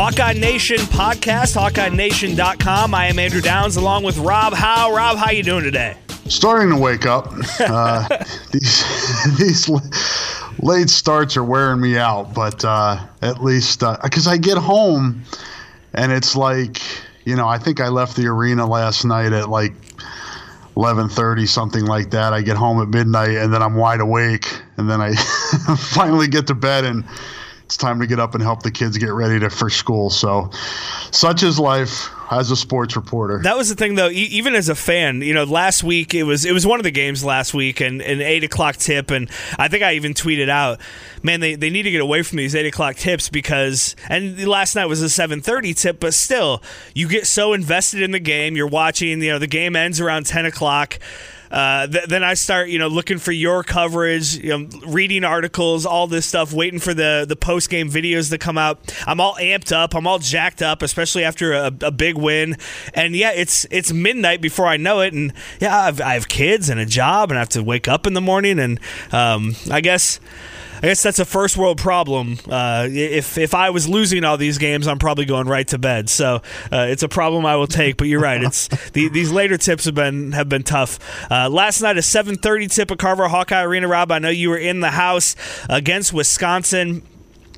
[0.00, 2.94] Hawkeye Nation podcast, HawkeyeNation.com.
[2.94, 4.94] I am Andrew Downs along with Rob Howe.
[4.94, 5.96] Rob, how you doing today?
[6.28, 7.32] Starting to wake up.
[7.58, 8.06] Uh,
[8.52, 9.68] these these
[10.60, 15.24] late starts are wearing me out, but uh, at least because uh, I get home
[15.94, 16.80] and it's like
[17.28, 19.74] you know I think I left the arena last night at like
[20.76, 22.32] 11:30 something like that.
[22.32, 24.46] I get home at midnight and then I'm wide awake
[24.78, 25.14] and then I
[25.76, 27.04] finally get to bed and
[27.64, 30.08] it's time to get up and help the kids get ready to for school.
[30.08, 30.50] So,
[31.10, 33.40] such is life as a sports reporter.
[33.42, 34.10] That was the thing, though.
[34.10, 36.90] even as a fan, you know, last week it was it was one of the
[36.90, 40.80] games last week, and an eight o'clock tip, and I think I even tweeted out,
[41.22, 44.74] man, they, they need to get away from these eight o'clock tips because, and last
[44.74, 46.62] night was a seven thirty tip, but still,
[46.94, 50.26] you get so invested in the game, you're watching, you know, the game ends around
[50.26, 50.98] ten o'clock.
[51.50, 55.86] Uh, th- then I start, you know, looking for your coverage, you know, reading articles,
[55.86, 58.94] all this stuff, waiting for the the post game videos to come out.
[59.06, 59.94] I'm all amped up.
[59.94, 62.56] I'm all jacked up, especially after a, a big win.
[62.94, 65.12] And yeah, it's it's midnight before I know it.
[65.12, 68.06] And yeah, I've, I have kids and a job, and I have to wake up
[68.06, 68.58] in the morning.
[68.58, 68.80] And
[69.12, 70.20] um, I guess
[70.78, 72.38] I guess that's a first world problem.
[72.48, 76.08] Uh, if if I was losing all these games, I'm probably going right to bed.
[76.08, 77.96] So uh, it's a problem I will take.
[77.96, 78.42] But you're right.
[78.42, 80.98] It's the, these later tips have been have been tough.
[81.30, 83.88] Uh, last night a 7:30 tip at Carver Hawkeye Arena.
[83.88, 85.34] Rob, I know you were in the house
[85.68, 87.02] against Wisconsin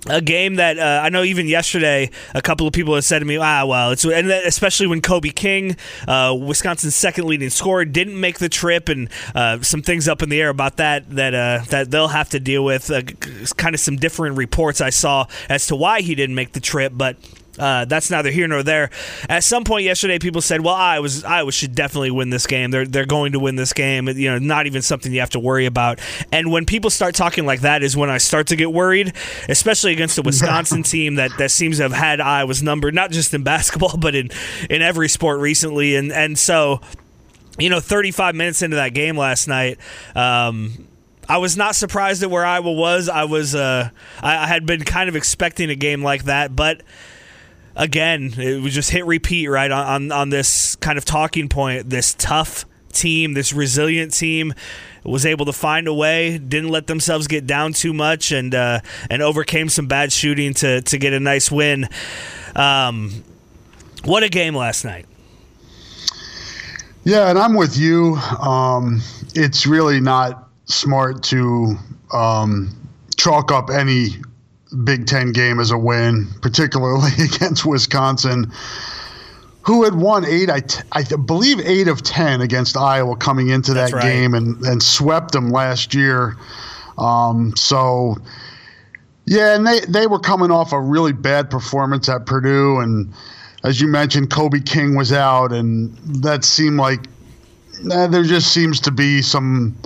[0.08, 3.24] a game that uh, I know even yesterday a couple of people have said to
[3.24, 5.76] me, ah, well, it's and especially when Kobe King,
[6.08, 10.28] uh, Wisconsin's second leading scorer, didn't make the trip, and uh, some things up in
[10.28, 12.90] the air about that that uh, that they'll have to deal with.
[12.90, 13.02] Uh,
[13.56, 16.92] kind of some different reports I saw as to why he didn't make the trip,
[16.94, 17.16] but
[17.60, 18.90] uh, that's neither here nor there.
[19.28, 22.70] At some point yesterday, people said, "Well, I was Iowa should definitely win this game.
[22.70, 24.08] They're they're going to win this game.
[24.08, 26.00] You know, not even something you have to worry about."
[26.32, 29.12] And when people start talking like that, is when I start to get worried,
[29.48, 33.34] especially against a Wisconsin team that, that seems to have had Iowa's number, not just
[33.34, 34.30] in basketball, but in
[34.70, 35.96] in every sport recently.
[35.96, 36.80] And and so,
[37.58, 39.78] you know, 35 minutes into that game last night.
[40.16, 40.88] Um,
[41.28, 43.08] I was not surprised at where Iowa was.
[43.08, 43.90] I was, uh,
[44.20, 46.82] I, I had been kind of expecting a game like that, but
[47.76, 51.90] again, it was just hit repeat right on, on, on this kind of talking point.
[51.90, 54.54] This tough team, this resilient team,
[55.04, 58.80] was able to find a way, didn't let themselves get down too much, and uh,
[59.08, 61.88] and overcame some bad shooting to to get a nice win.
[62.54, 63.24] Um,
[64.04, 65.06] what a game last night!
[67.04, 68.16] Yeah, and I'm with you.
[68.16, 69.00] Um,
[69.34, 71.76] it's really not smart to
[72.12, 72.76] um,
[73.16, 74.08] chalk up any
[74.84, 78.52] Big Ten game as a win, particularly against Wisconsin,
[79.62, 83.74] who had won eight, I, t- I believe eight of ten against Iowa coming into
[83.74, 84.02] that right.
[84.02, 86.36] game and, and swept them last year.
[86.98, 88.16] Um, so,
[89.26, 92.78] yeah, and they, they were coming off a really bad performance at Purdue.
[92.78, 93.12] And
[93.64, 97.06] as you mentioned, Kobe King was out, and that seemed like
[97.82, 99.76] there just seems to be some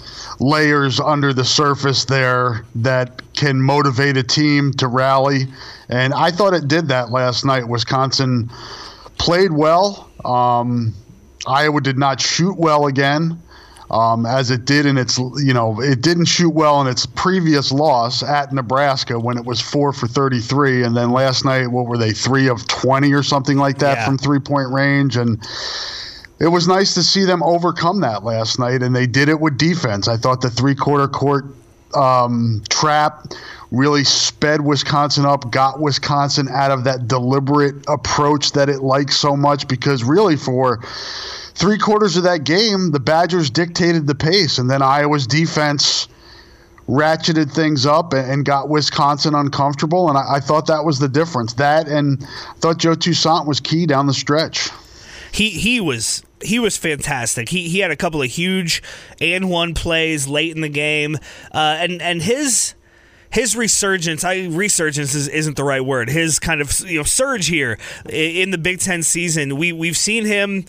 [0.41, 5.47] layers under the surface there that can motivate a team to rally.
[5.89, 7.69] And I thought it did that last night.
[7.69, 8.51] Wisconsin
[9.19, 10.11] played well.
[10.25, 10.95] Um,
[11.47, 13.41] Iowa did not shoot well again,
[13.91, 17.71] um, as it did in its, you know, it didn't shoot well in its previous
[17.71, 20.85] loss at Nebraska when it was four for 33.
[20.85, 24.07] And then last night, what were they, three of 20 or something like that yeah.
[24.07, 25.17] from three point range?
[25.17, 25.45] And,
[26.41, 29.57] it was nice to see them overcome that last night, and they did it with
[29.57, 30.09] defense.
[30.09, 31.47] I thought the three quarter court
[31.97, 33.27] um, trap
[33.71, 39.37] really sped Wisconsin up, got Wisconsin out of that deliberate approach that it likes so
[39.37, 40.81] much because really for
[41.55, 46.09] three quarters of that game, the Badgers dictated the pace, and then Iowa's defense
[46.89, 50.09] ratcheted things up and got Wisconsin uncomfortable.
[50.09, 51.55] And I, I thought that was the difference.
[51.55, 54.71] That and I thought Joe Toussaint was key down the stretch
[55.35, 57.49] he he was he was fantastic.
[57.49, 58.83] He he had a couple of huge
[59.21, 61.17] and one plays late in the game,
[61.53, 62.75] uh, and and his
[63.31, 66.09] his resurgence, I resurgence is, isn't the right word.
[66.09, 67.79] His kind of you know surge here
[68.09, 69.57] in the Big Ten season.
[69.57, 70.67] We we've seen him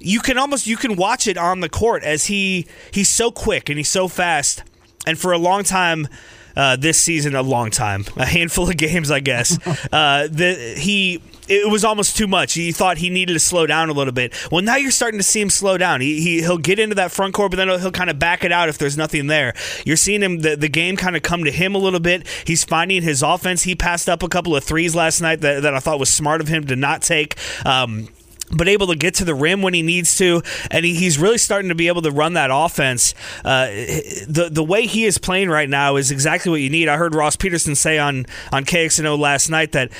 [0.00, 3.68] you can almost you can watch it on the court as he he's so quick
[3.68, 4.64] and he's so fast
[5.06, 6.08] and for a long time
[6.56, 9.56] uh, this season a long time a handful of games i guess
[9.92, 12.54] uh, the, he it was almost too much.
[12.54, 14.32] He thought he needed to slow down a little bit.
[14.50, 16.00] Well, now you're starting to see him slow down.
[16.00, 18.44] He, he he'll get into that front court, but then he'll, he'll kind of back
[18.44, 19.54] it out if there's nothing there.
[19.84, 22.26] You're seeing him the, the game kind of come to him a little bit.
[22.46, 23.64] He's finding his offense.
[23.64, 26.40] He passed up a couple of threes last night that, that I thought was smart
[26.40, 27.36] of him to not take.
[27.66, 28.08] Um,
[28.54, 31.38] but able to get to the rim when he needs to, and he, he's really
[31.38, 33.14] starting to be able to run that offense.
[33.44, 33.66] Uh,
[34.28, 36.88] the the way he is playing right now is exactly what you need.
[36.88, 39.90] I heard Ross Peterson say on on KXNO last night that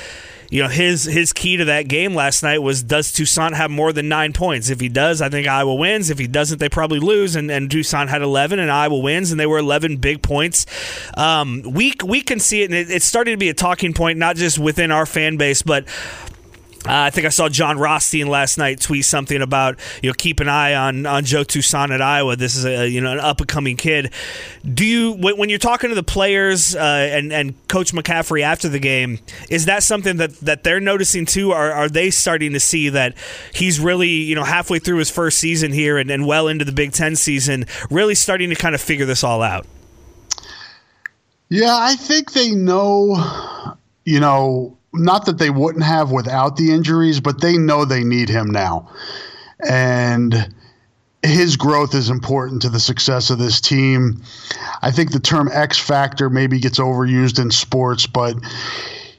[0.53, 3.91] you know his his key to that game last night was does Toussaint have more
[3.91, 4.69] than nine points?
[4.69, 6.11] If he does, I think Iowa wins.
[6.11, 7.37] If he doesn't, they probably lose.
[7.37, 10.67] And, and Toussaint had eleven, and Iowa wins, and they were eleven big points.
[11.17, 14.19] Um, we we can see it, and it, it's starting to be a talking point,
[14.19, 15.87] not just within our fan base, but
[16.85, 20.41] uh, I think I saw Jon Rothstein last night tweet something about you know keep
[20.41, 22.35] an eye on on Joe Toussaint at Iowa.
[22.35, 24.13] This is a you know an up and coming kid.
[24.65, 28.81] Do you when you're talking to the players uh, and and Coach McCaffrey after the
[28.81, 31.53] game, is that something that that they're noticing too?
[31.53, 33.15] Are are they starting to see that
[33.55, 36.73] he's really you know halfway through his first season here and, and well into the
[36.73, 39.67] Big Ten season, really starting to kind of figure this all out?
[41.49, 43.77] Yeah, I think they know.
[44.05, 48.29] You know not that they wouldn't have without the injuries, but they know they need
[48.29, 48.91] him now.
[49.67, 50.55] And
[51.23, 54.23] his growth is important to the success of this team.
[54.83, 58.37] I think the term X factor maybe gets overused in sports, but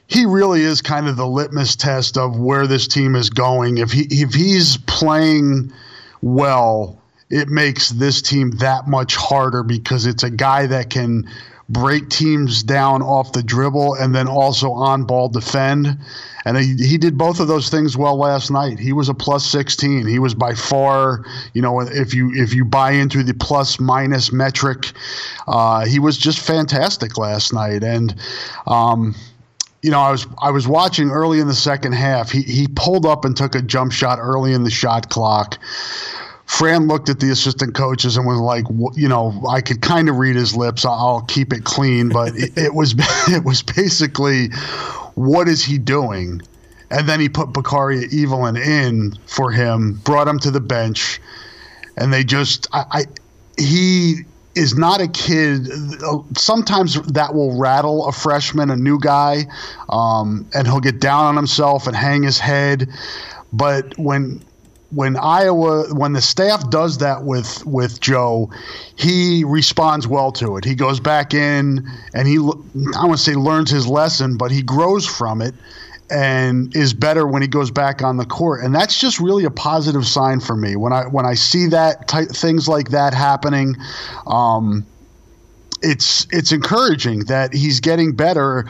[0.06, 3.78] he really is kind of the litmus test of where this team is going.
[3.78, 5.72] If he if he's playing
[6.20, 7.00] well,
[7.30, 11.28] it makes this team that much harder because it's a guy that can
[11.68, 15.98] break teams down off the dribble and then also on ball defend.
[16.44, 18.78] And he, he did both of those things well last night.
[18.78, 20.06] He was a plus 16.
[20.06, 21.24] He was by far,
[21.54, 24.92] you know, if you if you buy into the plus minus metric,
[25.48, 27.82] uh, he was just fantastic last night.
[27.82, 28.14] And
[28.66, 29.14] um,
[29.84, 32.30] you know, I was I was watching early in the second half.
[32.30, 35.58] He he pulled up and took a jump shot early in the shot clock.
[36.46, 38.64] Fran looked at the assistant coaches and was like,
[38.96, 40.84] you know, I could kind of read his lips.
[40.84, 42.94] I'll keep it clean, but it, it was
[43.28, 44.48] it was basically,
[45.14, 46.42] what is he doing?
[46.90, 51.20] And then he put Bakari Evelyn in for him, brought him to the bench,
[51.96, 53.04] and they just, I, I
[53.56, 54.24] he
[54.54, 55.68] is not a kid.
[56.36, 59.46] Sometimes that will rattle a freshman, a new guy,
[59.88, 62.88] um, and he'll get down on himself and hang his head.
[63.52, 64.42] But when
[64.94, 68.50] when Iowa when the staff does that with with Joe,
[68.96, 70.64] he responds well to it.
[70.64, 74.62] He goes back in and he I want to say learns his lesson, but he
[74.62, 75.54] grows from it
[76.10, 78.62] and is better when he goes back on the court.
[78.62, 82.08] And that's just really a positive sign for me when I when I see that
[82.08, 83.76] type, things like that happening.
[84.26, 84.86] Um,
[85.82, 88.68] it's it's encouraging that he's getting better,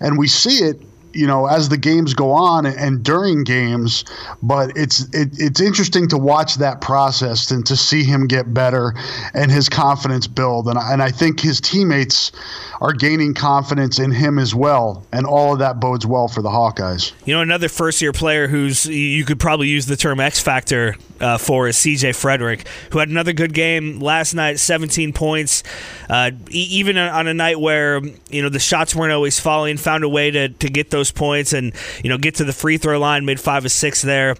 [0.00, 0.80] and we see it
[1.14, 4.04] you know as the games go on and during games
[4.42, 8.94] but it's it, it's interesting to watch that process and to see him get better
[9.34, 10.68] and his confidence build.
[10.68, 12.32] And, and I think his teammates
[12.80, 15.04] are gaining confidence in him as well.
[15.12, 17.12] And all of that bodes well for the Hawkeyes.
[17.24, 20.96] You know another first year player who's you could probably use the term X factor
[21.24, 25.62] uh, for is CJ Frederick who had another good game last night 17 points
[26.10, 30.08] uh, even on a night where you know the shots weren't always falling found a
[30.08, 31.72] way to, to get those points and
[32.02, 34.36] you know get to the free throw line, made five or six there.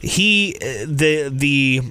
[0.00, 1.82] He the the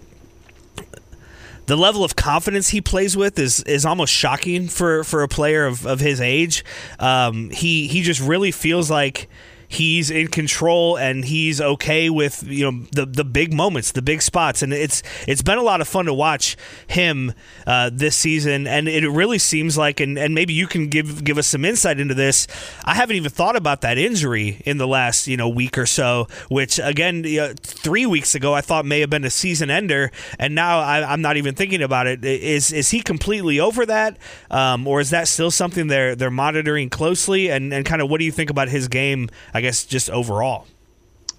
[1.66, 5.66] the level of confidence he plays with is is almost shocking for for a player
[5.66, 6.64] of, of his age.
[7.00, 9.30] Um, he he just really feels like
[9.68, 14.22] he's in control and he's okay with you know the the big moments, the big
[14.22, 16.56] spots, and it's it's been a lot of fun to watch
[16.88, 17.34] him
[17.66, 18.68] uh, this season.
[18.68, 22.00] And it really seems like, and, and maybe you can give give us some insight
[22.00, 22.48] into this.
[22.86, 26.28] I haven't even thought about that injury in the last you know week or so,
[26.50, 30.56] which again uh, three weeks ago I thought may have been a season ender, and
[30.56, 32.24] now I, am not even thinking about it.
[32.24, 34.18] Is is he completely over that,
[34.50, 37.50] um, or is that still something they're they're monitoring closely?
[37.50, 39.30] And and kind of what do you think about his game?
[39.58, 40.68] I guess just overall.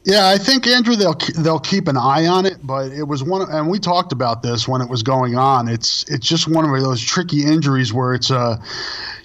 [0.02, 3.48] Yeah, I think Andrew they'll they'll keep an eye on it, but it was one,
[3.48, 5.68] and we talked about this when it was going on.
[5.68, 8.56] It's it's just one of those tricky injuries where it's a, uh,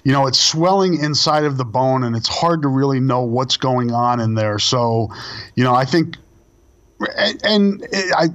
[0.04, 3.56] you know, it's swelling inside of the bone, and it's hard to really know what's
[3.56, 4.60] going on in there.
[4.60, 5.08] So,
[5.56, 6.16] you know, I think
[7.44, 7.84] and,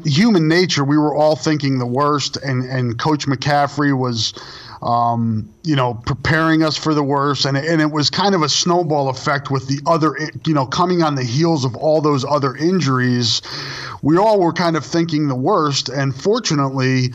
[0.06, 4.34] human nature, we were all thinking the worst, and, and Coach McCaffrey was
[4.82, 7.46] um, you know, preparing us for the worst.
[7.46, 11.04] And, and it was kind of a snowball effect with the other, you know, coming
[11.04, 13.42] on the heels of all those other injuries.
[14.02, 15.90] We all were kind of thinking the worst.
[15.90, 17.14] And fortunately,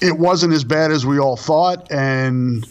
[0.00, 1.90] it wasn't as bad as we all thought.
[1.90, 2.64] And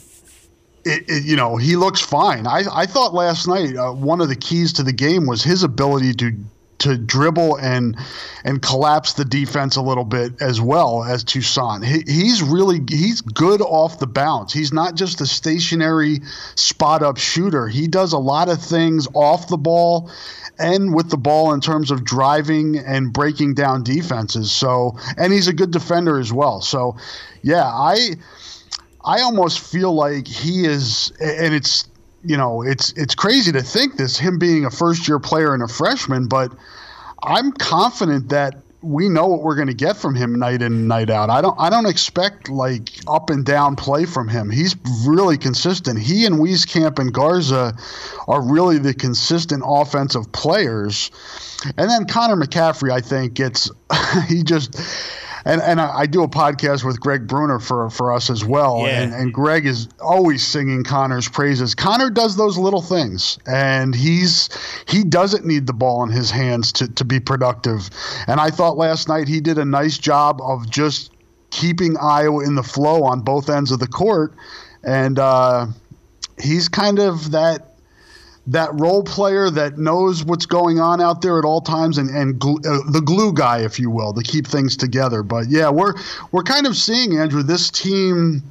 [0.83, 2.45] it, it, you know, he looks fine.
[2.45, 5.63] I, I thought last night uh, one of the keys to the game was his
[5.63, 6.35] ability to
[6.79, 7.98] to dribble and
[8.44, 11.84] and collapse the defense a little bit as well as Toussaint.
[11.84, 14.53] He, he's really he's good off the bounce.
[14.53, 16.22] He's not just a stationary
[16.55, 17.67] spot up shooter.
[17.67, 20.12] He does a lot of things off the ball
[20.58, 24.51] and with the ball in terms of driving and breaking down defenses.
[24.51, 26.62] So and he's a good defender as well.
[26.62, 26.98] So
[27.41, 28.15] yeah, I
[29.03, 31.88] I almost feel like he is and it's
[32.25, 35.63] you know, it's it's crazy to think this him being a first year player and
[35.63, 36.51] a freshman, but
[37.24, 40.88] I'm confident that we know what we're going to get from him night in and
[40.88, 41.29] night out.
[41.29, 44.50] I don't I don't expect like up and down play from him.
[44.50, 44.75] He's
[45.08, 46.00] really consistent.
[46.00, 47.75] He and Wieskamp and Garza
[48.27, 51.10] are really the consistent offensive players.
[51.77, 53.72] And then Connor McCaffrey, I think, gets
[54.27, 54.79] he just
[55.45, 58.79] and and I, I, do a podcast with Greg Brunner for for us as well,
[58.79, 59.01] yeah.
[59.01, 61.75] and, and Greg is always singing Connor's praises.
[61.75, 64.49] Connor does those little things, and he's
[64.87, 67.89] he doesn't need the ball in his hands to to be productive.
[68.27, 71.11] And I thought last night he did a nice job of just
[71.51, 74.33] keeping Iowa in the flow on both ends of the court,
[74.83, 75.67] and uh,
[76.41, 77.75] he's kind of that
[78.47, 82.41] that role player that knows what's going on out there at all times and and
[82.43, 85.23] uh, the glue guy if you will to keep things together.
[85.23, 85.93] But yeah we're
[86.31, 88.43] we're kind of seeing Andrew this team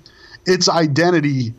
[0.46, 1.54] its identity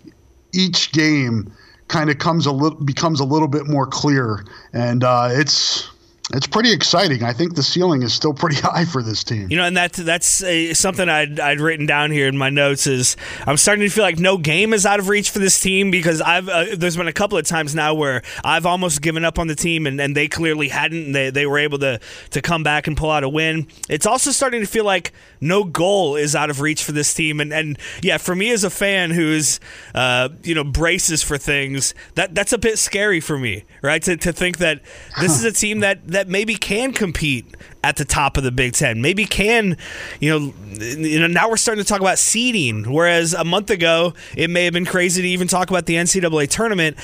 [0.54, 1.52] each game
[1.88, 4.44] kind of comes a little becomes a little bit more clear.
[4.74, 5.90] And uh, it's
[6.34, 7.24] it's pretty exciting.
[7.24, 9.50] I think the ceiling is still pretty high for this team.
[9.50, 12.88] You know, and that's that's a, something I'd, I'd written down here in my notes
[12.88, 13.16] is
[13.46, 16.22] I'm starting to feel like no game is out of reach for this team because
[16.22, 19.48] I've uh, there's been a couple of times now where I've almost given up on
[19.48, 21.12] the team and, and they clearly hadn't.
[21.12, 22.00] They they were able to
[22.32, 23.68] to come back and pull out a win.
[23.88, 27.40] It's also starting to feel like no goal is out of reach for this team.
[27.40, 29.60] And and yeah, for me as a fan who's
[29.94, 34.02] uh, you know braces for things, that that's a bit scary for me, right?
[34.04, 34.82] To to think that
[35.20, 37.46] this is a team that that maybe can compete
[37.84, 39.02] at the top of the Big Ten.
[39.02, 39.78] Maybe can,
[40.22, 41.28] you know, you know.
[41.28, 44.86] Now we're starting to talk about seeding, whereas a month ago it may have been
[44.86, 46.98] crazy to even talk about the NCAA tournament.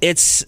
[0.00, 0.46] It's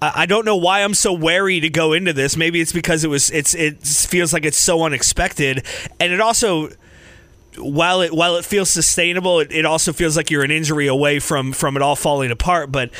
[0.00, 2.36] I don't know why I'm so wary to go into this.
[2.36, 5.66] Maybe it's because it was it's it feels like it's so unexpected,
[5.98, 6.68] and it also
[7.58, 11.18] while it while it feels sustainable, it, it also feels like you're an injury away
[11.18, 12.70] from from it all falling apart.
[12.70, 12.90] But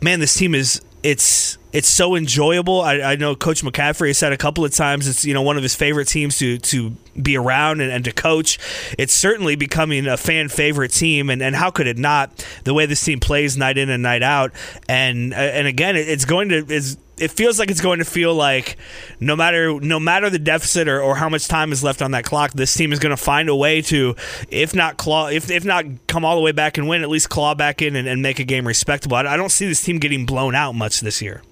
[0.00, 2.80] man, this team is it's it's so enjoyable.
[2.80, 5.56] I, I, know Coach McCaffrey has said a couple of times it's you know one
[5.56, 8.58] of his favorite teams to to be around and, and to coach.
[8.98, 12.30] It's certainly becoming a fan favorite team, and, and how could it not?
[12.64, 14.52] The way this team plays night in and night out,
[14.88, 18.34] and uh, and again, it's going to is it feels like it's going to feel
[18.34, 18.76] like
[19.20, 22.24] no matter no matter the deficit or, or how much time is left on that
[22.24, 24.16] clock, this team is going to find a way to,
[24.48, 27.28] if not claw, if, if not come all the way back and win, at least
[27.28, 29.16] claw back in and, and make a game respectable.
[29.16, 31.42] I, I don't see this team getting blown out much this year.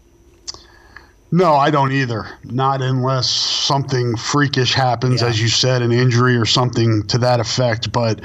[1.30, 2.26] No, I don't either.
[2.44, 5.28] Not unless something freakish happens, yeah.
[5.28, 7.92] as you said, an injury or something to that effect.
[7.92, 8.20] But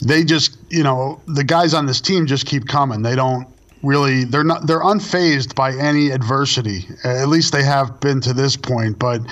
[0.00, 3.02] they just, you know, the guys on this team just keep coming.
[3.02, 3.46] They don't
[3.82, 8.54] really they're not they're unfazed by any adversity at least they have been to this
[8.54, 9.22] point but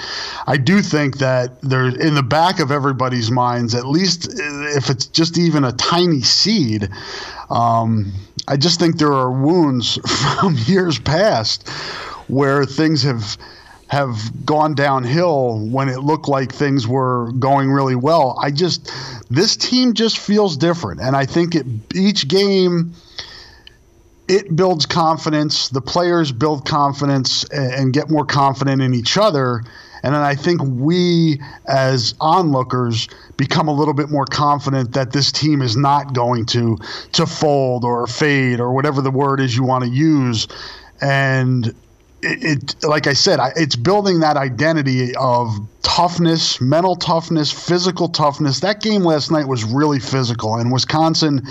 [0.46, 4.26] i do think that they're in the back of everybody's minds at least
[4.74, 6.88] if it's just even a tiny seed
[7.50, 8.10] um,
[8.46, 9.98] i just think there are wounds
[10.40, 11.68] from years past
[12.28, 13.36] where things have
[13.88, 18.38] have gone downhill when it looked like things were going really well.
[18.40, 18.92] I just
[19.30, 22.94] this team just feels different, and I think it each game
[24.28, 25.70] it builds confidence.
[25.70, 29.62] The players build confidence and, and get more confident in each other.
[30.02, 35.32] And then I think we, as onlookers, become a little bit more confident that this
[35.32, 36.78] team is not going to
[37.12, 40.46] to fold or fade or whatever the word is you want to use.
[41.00, 41.74] And
[42.22, 45.50] it, it, like I said, it's building that identity of
[45.82, 48.60] toughness, mental toughness, physical toughness.
[48.60, 51.42] That game last night was really physical, and Wisconsin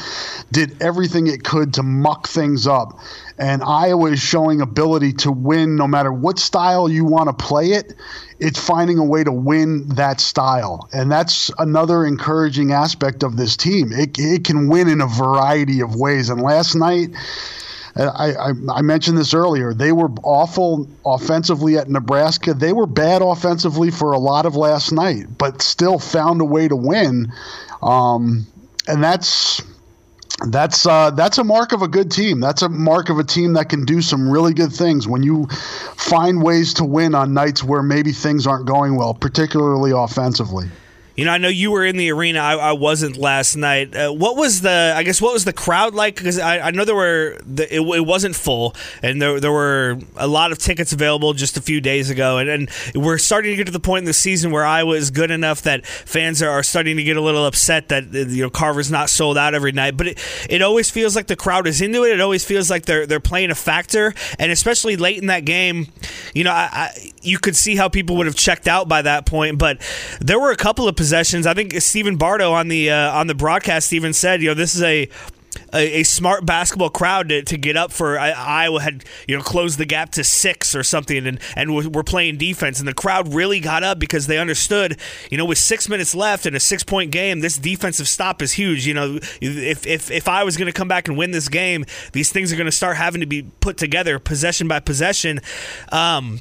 [0.51, 2.99] did everything it could to muck things up.
[3.39, 7.71] And Iowa is showing ability to win no matter what style you want to play
[7.71, 7.93] it.
[8.39, 10.89] It's finding a way to win that style.
[10.91, 13.91] And that's another encouraging aspect of this team.
[13.91, 16.29] It, it can win in a variety of ways.
[16.29, 17.09] And last night,
[17.97, 19.73] I, I, I, mentioned this earlier.
[19.73, 22.53] They were awful offensively at Nebraska.
[22.53, 26.67] They were bad offensively for a lot of last night, but still found a way
[26.67, 27.31] to win.
[27.81, 28.45] Um,
[28.87, 29.61] and that's
[30.47, 32.39] that's uh, that's a mark of a good team.
[32.39, 35.47] That's a mark of a team that can do some really good things when you
[35.95, 40.67] find ways to win on nights where maybe things aren't going well, particularly offensively.
[41.17, 42.39] You know, I know you were in the arena.
[42.39, 43.95] I, I wasn't last night.
[43.95, 44.93] Uh, what was the?
[44.95, 46.15] I guess what was the crowd like?
[46.15, 47.39] Because I, I, know there were.
[47.43, 51.57] The, it, it, wasn't full, and there, there were a lot of tickets available just
[51.57, 52.37] a few days ago.
[52.37, 55.09] And, and we're starting to get to the point in the season where I was
[55.09, 58.43] good enough that fans are, are starting to get a little upset that uh, you
[58.43, 59.97] know Carver's not sold out every night.
[59.97, 62.11] But it, it always feels like the crowd is into it.
[62.11, 65.87] It always feels like they're they're playing a factor, and especially late in that game,
[66.35, 69.25] you know, I, I, you could see how people would have checked out by that
[69.25, 69.57] point.
[69.57, 69.81] But
[70.19, 71.45] there were a couple of possessions.
[71.45, 74.75] I think Stephen Bardo on the uh, on the broadcast even said, you know, this
[74.75, 75.09] is a
[75.73, 79.43] a, a, smart basketball crowd to, to get up for I, Iowa had you know
[79.43, 83.33] closed the gap to six or something and and we're playing defense and the crowd
[83.33, 86.83] really got up because they understood you know with six minutes left in a six
[86.83, 90.67] point game this defensive stop is huge you know if if, if I was going
[90.67, 93.27] to come back and win this game these things are going to start having to
[93.27, 95.39] be put together possession by possession
[95.91, 96.39] um,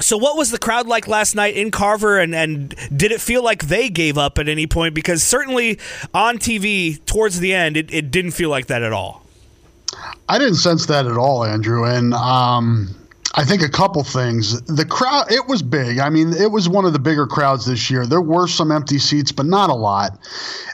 [0.00, 3.42] so, what was the crowd like last night in Carver, and, and did it feel
[3.42, 4.94] like they gave up at any point?
[4.94, 5.78] Because certainly
[6.14, 9.24] on TV towards the end, it, it didn't feel like that at all.
[10.28, 11.84] I didn't sense that at all, Andrew.
[11.84, 12.94] And um,
[13.34, 14.60] I think a couple things.
[14.62, 15.98] The crowd, it was big.
[15.98, 18.06] I mean, it was one of the bigger crowds this year.
[18.06, 20.18] There were some empty seats, but not a lot.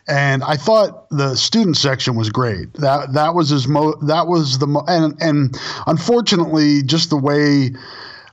[0.09, 2.73] And I thought the student section was great.
[2.75, 7.73] That that was as mo that was the mo- and and unfortunately, just the way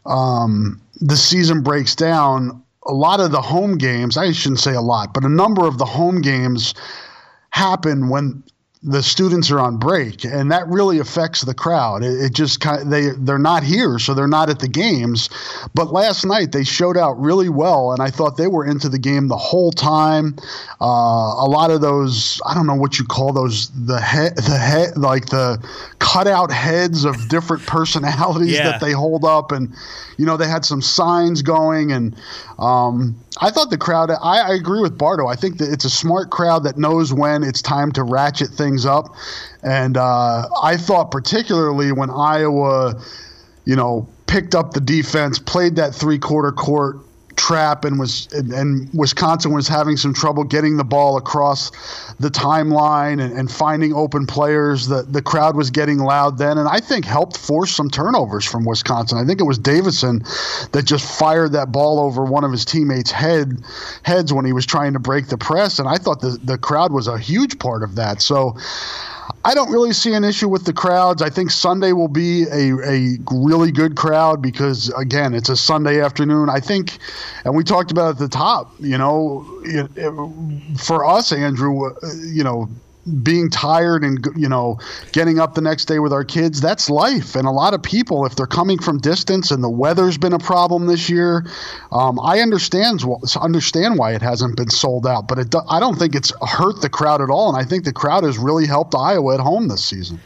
[0.06, 4.82] um, the season breaks down, a lot of the home games, I shouldn't say a
[4.82, 6.74] lot, but a number of the home games
[7.50, 8.44] happen when
[8.84, 12.04] the students are on break, and that really affects the crowd.
[12.04, 15.30] It, it, just kind of, they they're not here, so they're not at the games.
[15.74, 19.00] But last night they showed out really well, and I thought they were into the
[19.00, 20.36] game the whole time.
[20.82, 24.58] Uh, a lot of those, I don't know what you call those, the head, the
[24.58, 25.66] head, like the
[26.00, 28.72] cutout heads of different personalities yeah.
[28.72, 29.74] that they hold up, and
[30.18, 32.18] you know they had some signs going, and
[32.60, 34.12] um, I thought the crowd.
[34.12, 35.28] I, I, agree with Bardo.
[35.28, 38.86] I think that it's a smart crowd that knows when it's time to ratchet things
[38.86, 39.16] up,
[39.64, 43.02] and uh, I thought particularly when Iowa,
[43.66, 46.98] you know, picked up the defense, played that three quarter court
[47.36, 51.72] trap and was and, Wisconsin was having some trouble getting the ball across
[52.20, 54.88] the timeline and, and, finding open players.
[54.88, 58.66] The the crowd was getting loud then, and I think helped force some turnovers from
[58.66, 59.18] Wisconsin.
[59.18, 60.20] I think it was Davison
[60.72, 63.64] that just fired that ball over one of his teammates' head
[64.04, 66.92] heads when he was trying to break the press, and I thought the the crowd
[66.92, 68.22] was a huge part of that.
[68.22, 68.58] So.
[69.46, 71.22] I don't really see an issue with the crowds.
[71.22, 76.00] I think Sunday will be a, a really good crowd because, again, it's a Sunday
[76.00, 76.50] afternoon.
[76.50, 76.98] I think,
[77.44, 81.94] and we talked about at the top, you know, it, it, for us, Andrew, uh,
[82.26, 82.70] you know,
[83.22, 84.80] being tired and you know
[85.12, 87.36] getting up the next day with our kids that's life.
[87.36, 90.40] And a lot of people if they're coming from distance and the weather's been a
[90.40, 91.46] problem this year
[91.92, 93.04] um, i understand
[93.42, 96.90] understand why it hasn't been sold out but it, i don't think it's hurt the
[96.90, 97.54] crowd at all.
[97.54, 100.20] And i think the crowd has really helped iowa at home this season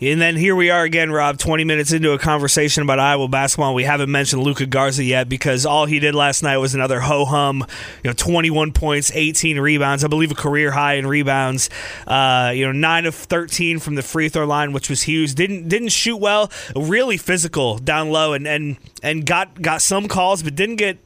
[0.00, 3.74] and then here we are again, Rob, 20 minutes into a conversation about Iowa basketball.
[3.74, 7.24] We haven't mentioned Luka Garza yet because all he did last night was another ho
[7.24, 7.66] hum,
[8.04, 11.68] you know, 21 points, 18 rebounds, I believe a career high in rebounds.
[12.06, 15.34] Uh, you know, 9 of 13 from the free throw line, which was huge.
[15.34, 20.42] Didn't didn't shoot well, really physical down low and and and got got some calls
[20.42, 20.98] but didn't get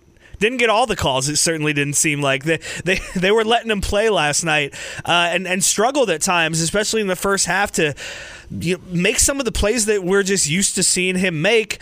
[0.42, 1.28] didn't get all the calls.
[1.28, 4.74] It certainly didn't seem like they they, they were letting him play last night
[5.04, 7.94] uh, and and struggled at times, especially in the first half to
[8.50, 11.78] you know, make some of the plays that we're just used to seeing him make.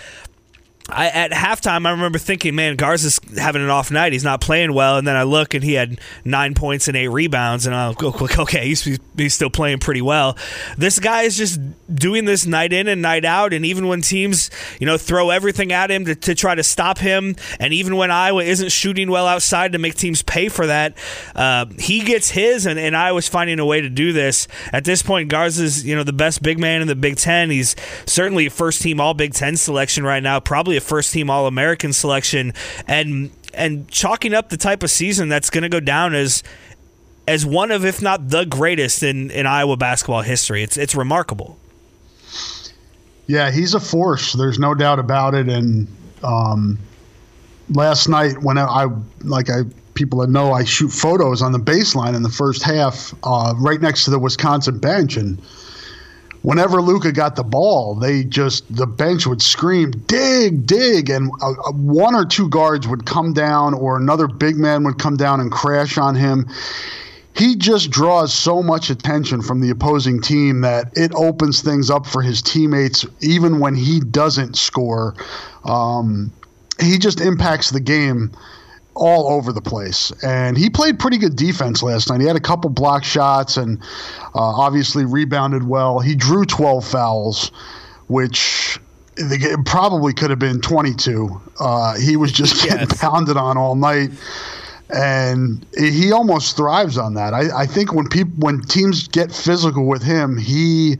[0.92, 4.12] I, at halftime, I remember thinking, man, Garza's having an off night.
[4.12, 4.98] He's not playing well.
[4.98, 7.66] And then I look and he had nine points and eight rebounds.
[7.66, 10.36] And I'll go, quick, okay, he's, he's still playing pretty well.
[10.76, 11.60] This guy is just
[11.94, 13.52] doing this night in and night out.
[13.52, 16.98] And even when teams, you know, throw everything at him to, to try to stop
[16.98, 20.96] him, and even when Iowa isn't shooting well outside to make teams pay for that,
[21.34, 22.66] uh, he gets his.
[22.66, 24.48] And, and Iowa's finding a way to do this.
[24.72, 27.50] At this point, Garza's, you know, the best big man in the Big Ten.
[27.50, 27.76] He's
[28.06, 31.46] certainly a first team All Big Ten selection right now, probably a first team All
[31.46, 32.52] American selection,
[32.86, 36.42] and and chalking up the type of season that's going to go down as
[37.28, 40.62] as one of, if not the greatest in, in Iowa basketball history.
[40.62, 41.58] It's it's remarkable.
[43.26, 44.32] Yeah, he's a force.
[44.32, 45.48] There's no doubt about it.
[45.48, 45.86] And
[46.24, 46.78] um,
[47.70, 48.86] last night, when I
[49.22, 49.60] like I
[49.94, 53.80] people that know, I shoot photos on the baseline in the first half, uh, right
[53.80, 55.40] next to the Wisconsin bench, and
[56.42, 61.46] whenever Luka got the ball, they just the bench would scream dig, dig, and a,
[61.46, 65.40] a one or two guards would come down, or another big man would come down
[65.40, 66.46] and crash on him.
[67.36, 72.06] he just draws so much attention from the opposing team that it opens things up
[72.06, 75.14] for his teammates, even when he doesn't score.
[75.64, 76.32] Um,
[76.80, 78.30] he just impacts the game
[78.94, 80.12] all over the place.
[80.22, 82.20] And he played pretty good defense last night.
[82.20, 83.80] He had a couple block shots and
[84.34, 86.00] uh, obviously rebounded well.
[86.00, 87.50] He drew 12 fouls,
[88.08, 88.78] which
[89.16, 91.40] the probably could have been 22.
[91.58, 93.00] Uh, he was just getting yes.
[93.00, 94.10] pounded on all night,
[94.90, 97.34] and he almost thrives on that.
[97.34, 100.96] I, I think when people when teams get physical with him, he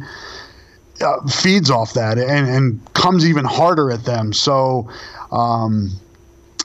[1.01, 4.33] uh, feeds off that and, and comes even harder at them.
[4.33, 4.89] So.
[5.33, 5.93] Um,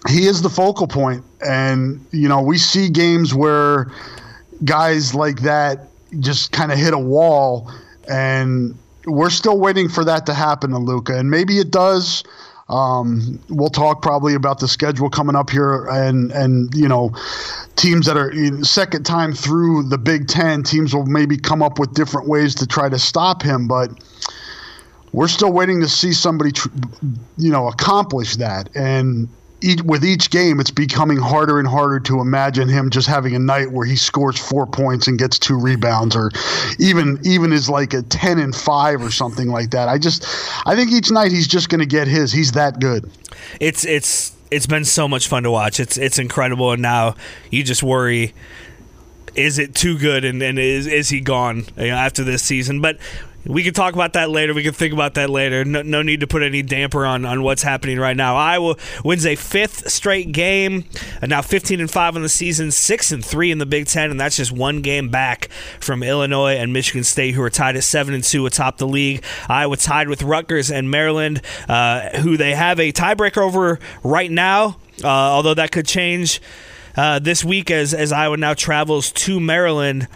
[0.08, 3.92] he is the focal point, and you know we see games where
[4.64, 5.88] guys like that
[6.20, 7.72] just kind of hit a wall,
[8.08, 12.24] and we're still waiting for that to happen to Luka, and maybe it does.
[12.68, 17.16] Um, we'll talk probably about the schedule coming up here, and and you know,
[17.76, 18.32] teams that are
[18.64, 22.68] second time through the Big Ten, teams will maybe come up with different ways to
[22.68, 23.92] try to stop him, but
[25.14, 26.52] we're still waiting to see somebody,
[27.38, 28.70] you know, accomplish that.
[28.76, 29.30] And
[29.62, 33.40] each, with each game, it's becoming harder and harder to imagine him just having a
[33.40, 36.32] night where he scores four points and gets two rebounds, or
[36.80, 39.88] even even is like a ten and five or something like that.
[39.88, 40.26] I just,
[40.66, 42.32] I think each night he's just going to get his.
[42.32, 43.10] He's that good.
[43.60, 45.80] It's it's it's been so much fun to watch.
[45.80, 47.16] It's it's incredible, and now
[47.50, 48.34] you just worry.
[49.36, 52.82] Is it too good, and, and is is he gone you know, after this season?
[52.82, 52.98] But
[53.46, 54.54] we can talk about that later.
[54.54, 55.64] We can think about that later.
[55.64, 58.36] No, no, need to put any damper on, on what's happening right now.
[58.36, 60.86] Iowa wins a fifth straight game,
[61.22, 64.12] and now 15 and five on the season, six and three in the Big Ten,
[64.12, 67.84] and that's just one game back from Illinois and Michigan State, who are tied at
[67.84, 69.24] seven and two atop the league.
[69.48, 74.78] Iowa tied with Rutgers and Maryland, uh, who they have a tiebreaker over right now,
[75.04, 76.42] uh, although that could change.
[76.98, 80.08] Uh, this week, as as Iowa now travels to Maryland,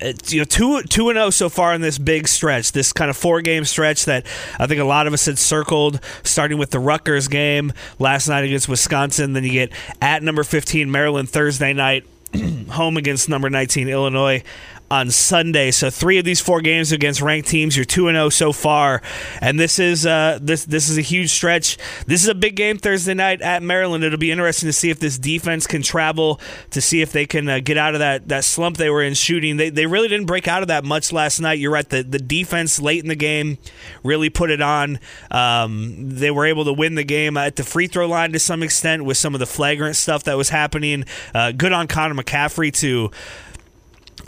[0.00, 2.92] it's, you know two two and zero oh so far in this big stretch, this
[2.92, 4.26] kind of four game stretch that
[4.58, 8.44] I think a lot of us had circled, starting with the Rutgers game last night
[8.44, 9.32] against Wisconsin.
[9.32, 12.04] Then you get at number fifteen Maryland Thursday night,
[12.70, 14.42] home against number nineteen Illinois
[14.90, 15.70] on Sunday.
[15.70, 17.76] So three of these four games against ranked teams.
[17.76, 19.02] You're two and zero oh so far,
[19.40, 21.78] and this is uh, this this is a huge stretch.
[22.06, 24.02] This is a big game Thursday night at Maryland.
[24.02, 27.48] It'll be interesting to see if this defense can travel to see if they can
[27.48, 29.56] uh, get out of that that slump they were in shooting.
[29.56, 31.58] They they really didn't break out of that much last night.
[31.58, 31.88] You're right.
[31.88, 33.58] The the defense late in the game
[34.02, 34.98] really put it on.
[35.30, 38.62] Um, they were able to win the game at the free throw line to some
[38.62, 41.04] extent with some of the flagrant stuff that was happening.
[41.34, 43.10] Uh, good on Connor McCaffrey to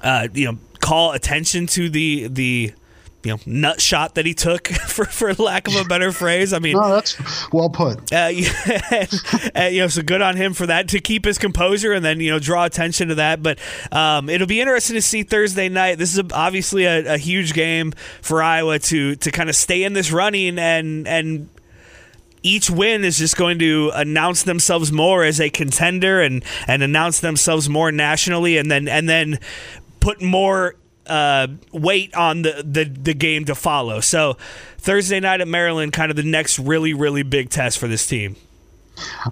[0.03, 2.73] uh, you know, call attention to the the
[3.25, 6.53] you know nut shot that he took for for lack of a better phrase.
[6.53, 7.17] I mean, no, that's
[7.53, 8.13] well put.
[8.13, 9.07] Uh, yeah,
[9.55, 12.21] and, you know, so good on him for that to keep his composure and then
[12.21, 13.43] you know draw attention to that.
[13.43, 13.59] But
[13.91, 15.99] um, it'll be interesting to see Thursday night.
[15.99, 19.85] This is a, obviously a, a huge game for Iowa to to kind of stay
[19.85, 21.49] in this running and and
[22.43, 27.21] each win is just going to announce themselves more as a contender and and announce
[27.21, 29.39] themselves more nationally and then and then
[30.03, 30.75] put more
[31.07, 34.01] uh, weight on the, the the game to follow.
[34.01, 34.37] So
[34.79, 38.37] Thursday night at Maryland, kind of the next really really big test for this team.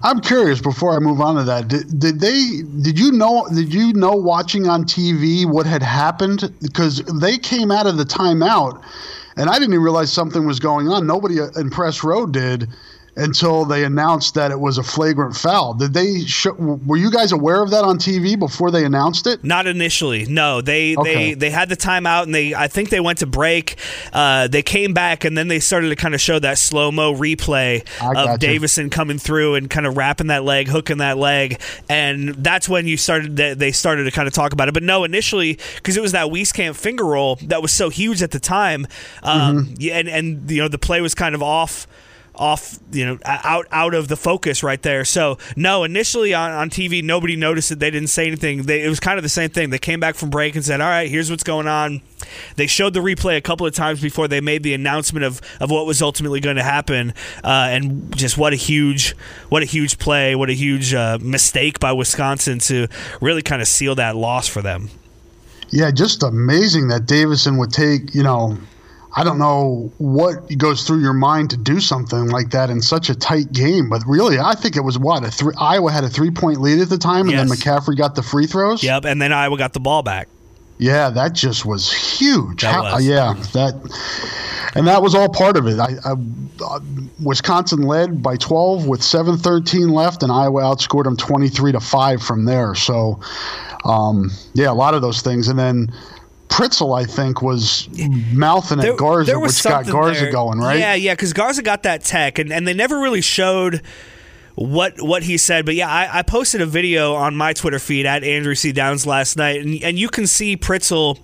[0.01, 0.59] I'm curious.
[0.59, 2.61] Before I move on to that, did, did they?
[2.81, 3.47] Did you know?
[3.53, 6.51] Did you know watching on TV what had happened?
[6.61, 8.83] Because they came out of the timeout,
[9.37, 11.05] and I didn't even realize something was going on.
[11.05, 12.69] Nobody in press row did
[13.15, 15.73] until they announced that it was a flagrant foul.
[15.73, 16.21] Did they?
[16.21, 19.43] Sh- were you guys aware of that on TV before they announced it?
[19.43, 20.25] Not initially.
[20.25, 21.13] No, they okay.
[21.13, 23.77] they they had the timeout and they I think they went to break.
[24.13, 27.13] Uh, they came back and then they started to kind of show that slow mo
[27.13, 32.29] replay of Davison coming through and kind of wrapping that leg, hooking that leg, and
[32.35, 33.35] that's when you started.
[33.35, 34.73] They started to kind of talk about it.
[34.73, 38.31] But no, initially because it was that Wieskamp finger roll that was so huge at
[38.31, 38.87] the time,
[39.21, 39.89] um, mm-hmm.
[39.91, 41.87] and and you know the play was kind of off
[42.41, 45.05] off, you know, out out of the focus right there.
[45.05, 47.79] So no, initially on, on TV, nobody noticed it.
[47.79, 48.63] They didn't say anything.
[48.63, 49.69] They, it was kind of the same thing.
[49.69, 52.01] They came back from break and said, "All right, here's what's going on."
[52.55, 55.69] They showed the replay a couple of times before they made the announcement of, of
[55.69, 59.11] what was ultimately going to happen, uh, and just what a huge
[59.49, 62.87] what a huge play, what a huge uh, mistake by Wisconsin to
[63.21, 64.89] really kind of seal that loss for them.
[65.69, 68.57] Yeah, just amazing that Davison would take you know
[69.13, 73.09] I don't know what goes through your mind to do something like that in such
[73.09, 75.53] a tight game, but really, I think it was what a three.
[75.59, 77.49] Iowa had a three point lead at the time, and yes.
[77.49, 78.83] then McCaffrey got the free throws.
[78.83, 80.29] Yep, and then Iowa got the ball back.
[80.77, 82.61] Yeah, that just was huge.
[82.61, 83.05] That How, was.
[83.05, 85.77] Yeah, that and that was all part of it.
[85.77, 86.13] I, I,
[86.63, 86.79] uh,
[87.21, 92.45] Wisconsin led by 12 with 7:13 left, and Iowa outscored them 23 to five from
[92.45, 92.75] there.
[92.75, 93.19] So
[93.83, 95.47] um, yeah, a lot of those things.
[95.47, 95.91] And then
[96.51, 97.87] Pritzl, I think, was
[98.33, 100.31] mouthing at Garza, which got Garza there.
[100.31, 100.77] going, right?
[100.77, 103.81] Yeah, yeah, because Garza got that tech, and, and they never really showed
[104.55, 105.65] what what he said.
[105.65, 108.73] But yeah, I, I, posted a video on my Twitter feed at Andrew C.
[108.73, 111.17] Downs last night, and, and you can see Pritzl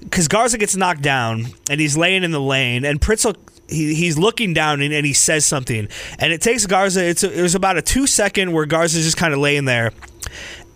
[0.00, 3.34] because Garza gets knocked down and he's laying in the lane, and Pritzl.
[3.68, 5.88] he, he's looking down and, and, he says something,
[6.20, 7.04] and it takes Garza.
[7.04, 9.90] It's a, it was about a two second where Garza's just kind of laying there,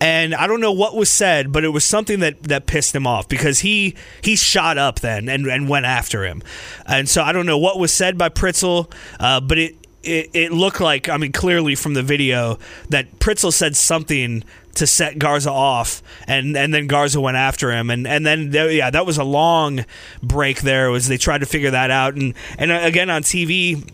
[0.01, 3.05] and I don't know what was said, but it was something that, that pissed him
[3.05, 6.41] off because he he shot up then and, and went after him,
[6.87, 10.51] and so I don't know what was said by Pritzl, uh, but it, it it
[10.51, 12.57] looked like I mean clearly from the video
[12.89, 17.91] that Pritzl said something to set Garza off, and and then Garza went after him,
[17.91, 19.85] and and then there, yeah, that was a long
[20.23, 20.89] break there.
[20.89, 23.87] Was they tried to figure that out, and and uh, again on TV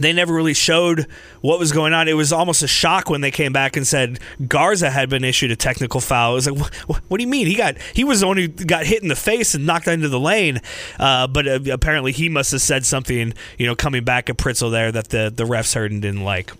[0.00, 1.06] they never really showed
[1.40, 2.08] what was going on.
[2.08, 5.50] It was almost a shock when they came back and said Garza had been issued
[5.50, 6.32] a technical foul.
[6.32, 6.58] It was like,
[6.88, 7.46] what, what do you mean?
[7.46, 10.08] He got he was the one who got hit in the face and knocked into
[10.08, 10.60] the lane.
[10.98, 14.70] Uh, but uh, apparently he must have said something, you know, coming back at Pritzl
[14.70, 16.52] there that the the refs heard and didn't like.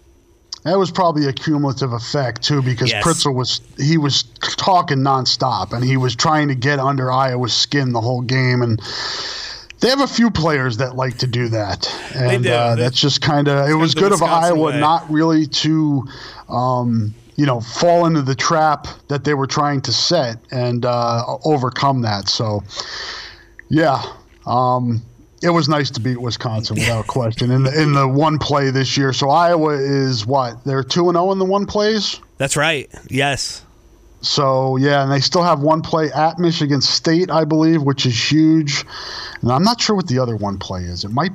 [0.64, 3.02] That was probably a cumulative effect too, because yes.
[3.02, 4.24] Pritzl was he was
[4.58, 8.78] talking nonstop and he was trying to get under Iowa's skin the whole game and
[9.80, 13.48] they have a few players that like to do that, and uh, that's just kind
[13.48, 13.68] of.
[13.68, 14.80] It was good of Iowa way.
[14.80, 16.06] not really to,
[16.48, 21.38] um, you know, fall into the trap that they were trying to set and uh,
[21.44, 22.28] overcome that.
[22.28, 22.62] So,
[23.70, 24.02] yeah,
[24.46, 25.02] um,
[25.42, 28.98] it was nice to beat Wisconsin without question in the in the one play this
[28.98, 29.14] year.
[29.14, 32.20] So Iowa is what they're two and zero oh in the one plays.
[32.36, 32.90] That's right.
[33.08, 33.64] Yes.
[34.22, 38.30] So yeah, and they still have one play at Michigan State, I believe, which is
[38.32, 38.84] huge.
[39.40, 41.04] And I'm not sure what the other one play is.
[41.04, 41.32] It might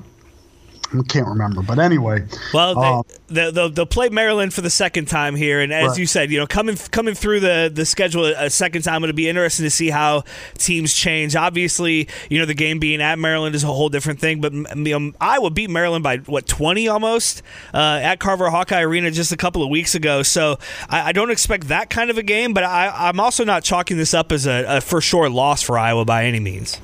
[1.04, 2.26] can't remember, but anyway.
[2.54, 5.98] Well, um, they, they'll, they'll play Maryland for the second time here, and as right.
[6.00, 9.30] you said, you know, coming coming through the the schedule a second time, it'll be
[9.30, 10.24] interesting to see how
[10.58, 11.36] teams change.
[11.36, 15.12] Obviously, you know, the game being at Maryland is a whole different thing, but know,
[15.20, 17.42] Iowa beat Maryland by what twenty almost
[17.74, 20.24] uh, at Carver Hawkeye Arena just a couple of weeks ago.
[20.24, 20.58] So
[20.90, 23.98] I, I don't expect that kind of a game, but I, am also not chalking
[23.98, 26.80] this up as a, a for sure loss for Iowa by any means.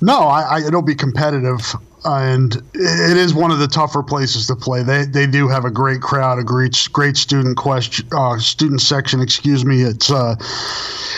[0.00, 1.60] No, I, I, it'll be competitive
[2.04, 4.82] and it is one of the tougher places to play.
[4.82, 9.20] They they do have a great crowd, a great great student question uh, student section.
[9.20, 9.82] Excuse me.
[9.82, 10.36] It's uh,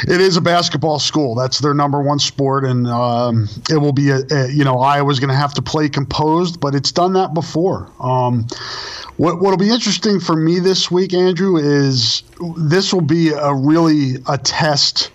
[0.07, 1.35] it is a basketball school.
[1.35, 5.21] That's their number one sport, and um, it will be a, a you know Iowa's
[5.21, 7.91] going to have to play composed, but it's done that before.
[8.01, 8.47] Um,
[9.17, 12.23] what what'll be interesting for me this week, Andrew, is
[12.57, 15.11] this will be a really a test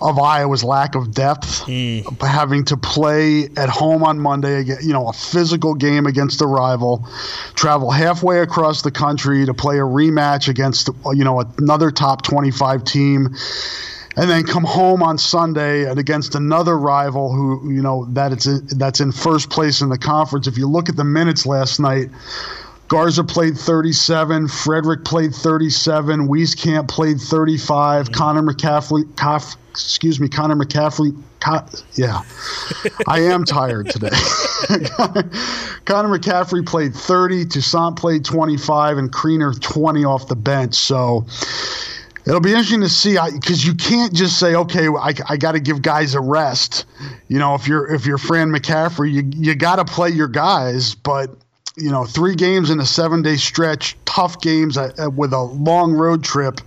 [0.00, 2.20] of Iowa's lack of depth, mm.
[2.26, 7.08] having to play at home on Monday, you know, a physical game against a rival,
[7.54, 12.84] travel halfway across the country to play a rematch against, you know, another top 25
[12.84, 13.34] team,
[14.16, 18.46] and then come home on Sunday and against another rival who, you know, that it's
[18.46, 20.46] in, that's in first place in the conference.
[20.46, 22.08] If you look at the minutes last night,
[22.88, 24.48] Garza played 37.
[24.48, 26.26] Frederick played 37.
[26.26, 28.06] Wieskamp played 35.
[28.06, 28.14] Mm-hmm.
[28.14, 31.14] Connor McCaffrey, excuse me, Connor McCaffrey.
[31.94, 32.22] yeah,
[33.06, 34.08] I am tired today.
[35.84, 37.44] Connor McCaffrey played 30.
[37.44, 40.74] Toussaint played 25, and Kriener 20 off the bench.
[40.74, 41.26] So
[42.26, 45.60] it'll be interesting to see because you can't just say, okay, I, I got to
[45.60, 46.86] give guys a rest.
[47.28, 50.94] You know, if you're if you're Fran McCaffrey, you you got to play your guys,
[50.94, 51.36] but
[51.78, 55.42] you know, three games in a seven day stretch, tough games uh, uh, with a
[55.42, 56.60] long road trip.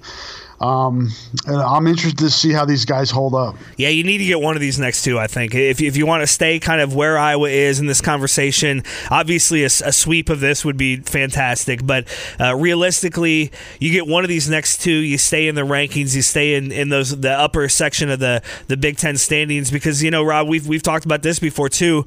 [0.61, 1.09] Um,
[1.47, 3.55] and I'm interested to see how these guys hold up.
[3.77, 5.17] Yeah, you need to get one of these next two.
[5.17, 7.99] I think if if you want to stay kind of where Iowa is in this
[7.99, 11.83] conversation, obviously a, a sweep of this would be fantastic.
[11.83, 12.07] But
[12.39, 16.21] uh, realistically, you get one of these next two, you stay in the rankings, you
[16.21, 20.11] stay in, in those the upper section of the the Big Ten standings because you
[20.11, 22.05] know Rob, we've we've talked about this before too.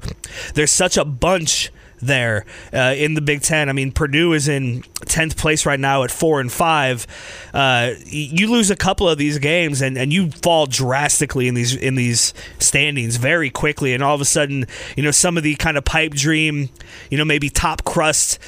[0.53, 1.71] There's such a bunch
[2.05, 3.69] there uh, in the Big Ten.
[3.69, 7.07] I mean, Purdue is in tenth place right now at four and five.
[7.53, 11.75] Uh, you lose a couple of these games, and, and you fall drastically in these
[11.75, 13.93] in these standings very quickly.
[13.93, 14.65] And all of a sudden,
[14.95, 16.69] you know, some of the kind of pipe dream,
[17.09, 18.39] you know, maybe top crust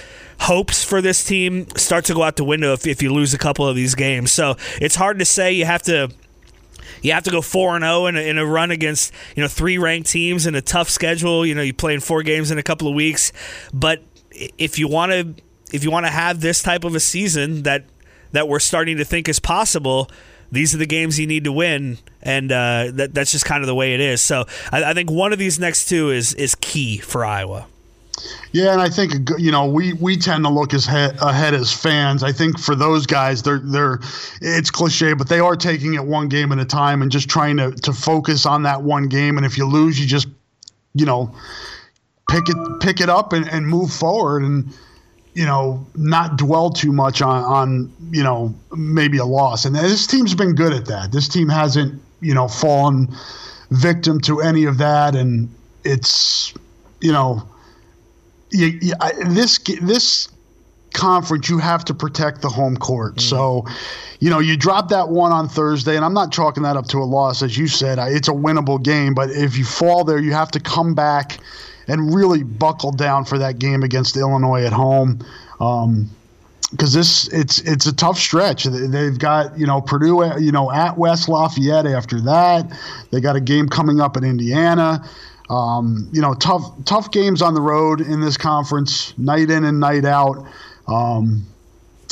[0.41, 3.37] hopes for this team start to go out the window if, if you lose a
[3.37, 4.31] couple of these games.
[4.31, 5.51] So it's hard to say.
[5.51, 6.11] You have to
[7.07, 9.77] you have to go four and zero oh in a run against you know three
[9.77, 11.45] ranked teams in a tough schedule.
[11.45, 13.31] You know, you play in four games in a couple of weeks,
[13.73, 15.33] but if you want to
[15.71, 17.85] if you want to have this type of a season that
[18.31, 20.09] that we're starting to think is possible,
[20.51, 23.67] these are the games you need to win, and uh, that, that's just kind of
[23.67, 24.21] the way it is.
[24.21, 27.67] So I, I think one of these next two is is key for Iowa.
[28.51, 31.71] Yeah, and I think you know we we tend to look as he- ahead as
[31.71, 32.23] fans.
[32.23, 33.99] I think for those guys, they're they're
[34.41, 37.57] it's cliche, but they are taking it one game at a time and just trying
[37.57, 39.37] to to focus on that one game.
[39.37, 40.27] And if you lose, you just
[40.95, 41.33] you know
[42.29, 44.73] pick it pick it up and, and move forward and
[45.33, 49.65] you know not dwell too much on on you know maybe a loss.
[49.65, 51.11] And this team's been good at that.
[51.11, 53.15] This team hasn't you know fallen
[53.69, 55.53] victim to any of that, and
[55.83, 56.53] it's
[56.99, 57.47] you know
[58.51, 60.29] you, you, I, this this
[60.93, 63.15] conference you have to protect the home court.
[63.15, 63.21] Mm.
[63.21, 63.65] So,
[64.19, 66.97] you know, you drop that one on Thursday, and I'm not chalking that up to
[66.97, 67.99] a loss, as you said.
[67.99, 71.39] It's a winnable game, but if you fall there, you have to come back
[71.87, 75.23] and really buckle down for that game against Illinois at home.
[75.59, 76.09] Um,
[76.71, 78.65] because this it's it's a tough stretch.
[78.65, 82.77] They've got you know Purdue you know at West Lafayette after that.
[83.09, 85.07] They got a game coming up in Indiana.
[85.49, 89.79] Um, you know, tough tough games on the road in this conference, night in and
[89.79, 90.45] night out.
[90.87, 91.45] Um,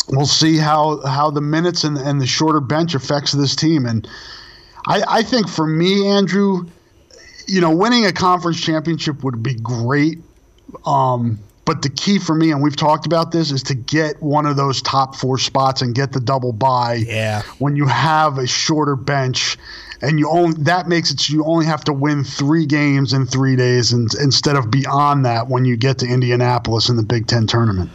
[0.10, 3.86] we'll see how how the minutes and, and the shorter bench affects this team.
[3.86, 4.08] And
[4.88, 6.66] I, I think for me, Andrew,
[7.48, 10.20] you know, winning a conference championship would be great.
[10.86, 14.46] Um, but the key for me, and we've talked about this, is to get one
[14.46, 17.04] of those top four spots and get the double bye.
[17.08, 17.42] Yeah.
[17.58, 19.58] When you have a shorter bench
[20.02, 23.26] and you only that makes it so you only have to win three games in
[23.26, 27.28] three days and, instead of beyond that when you get to Indianapolis in the Big
[27.28, 27.90] Ten tournament.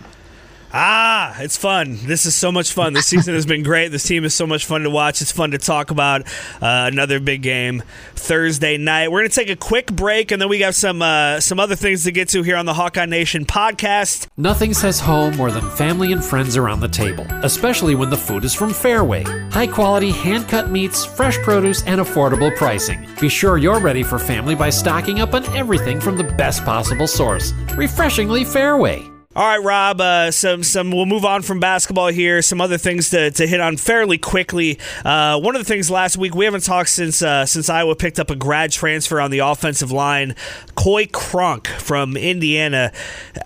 [0.73, 1.99] Ah, it's fun.
[2.05, 2.93] This is so much fun.
[2.93, 3.89] This season has been great.
[3.89, 5.21] This team is so much fun to watch.
[5.21, 6.23] It's fun to talk about.
[6.63, 7.83] Uh, another big game
[8.15, 9.11] Thursday night.
[9.11, 11.75] We're going to take a quick break, and then we got some uh, some other
[11.75, 14.29] things to get to here on the Hawkeye Nation podcast.
[14.37, 18.45] Nothing says home more than family and friends around the table, especially when the food
[18.45, 19.25] is from Fairway.
[19.51, 23.05] High quality, hand cut meats, fresh produce, and affordable pricing.
[23.21, 27.09] Be sure you're ready for family by stocking up on everything from the best possible
[27.09, 27.53] source.
[27.75, 29.10] Refreshingly Fairway.
[29.37, 30.01] All right, Rob.
[30.01, 30.91] Uh, some some.
[30.91, 32.43] We'll move on from basketball here.
[32.43, 34.81] Some other things to, to hit on fairly quickly.
[35.05, 38.19] Uh, one of the things last week we haven't talked since uh, since Iowa picked
[38.19, 40.35] up a grad transfer on the offensive line,
[40.75, 42.91] Coy Cronk from Indiana.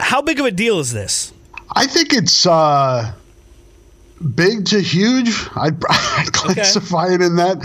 [0.00, 1.34] How big of a deal is this?
[1.76, 3.12] I think it's uh,
[4.34, 5.28] big to huge.
[5.54, 7.16] I'd, I'd classify okay.
[7.16, 7.58] it in that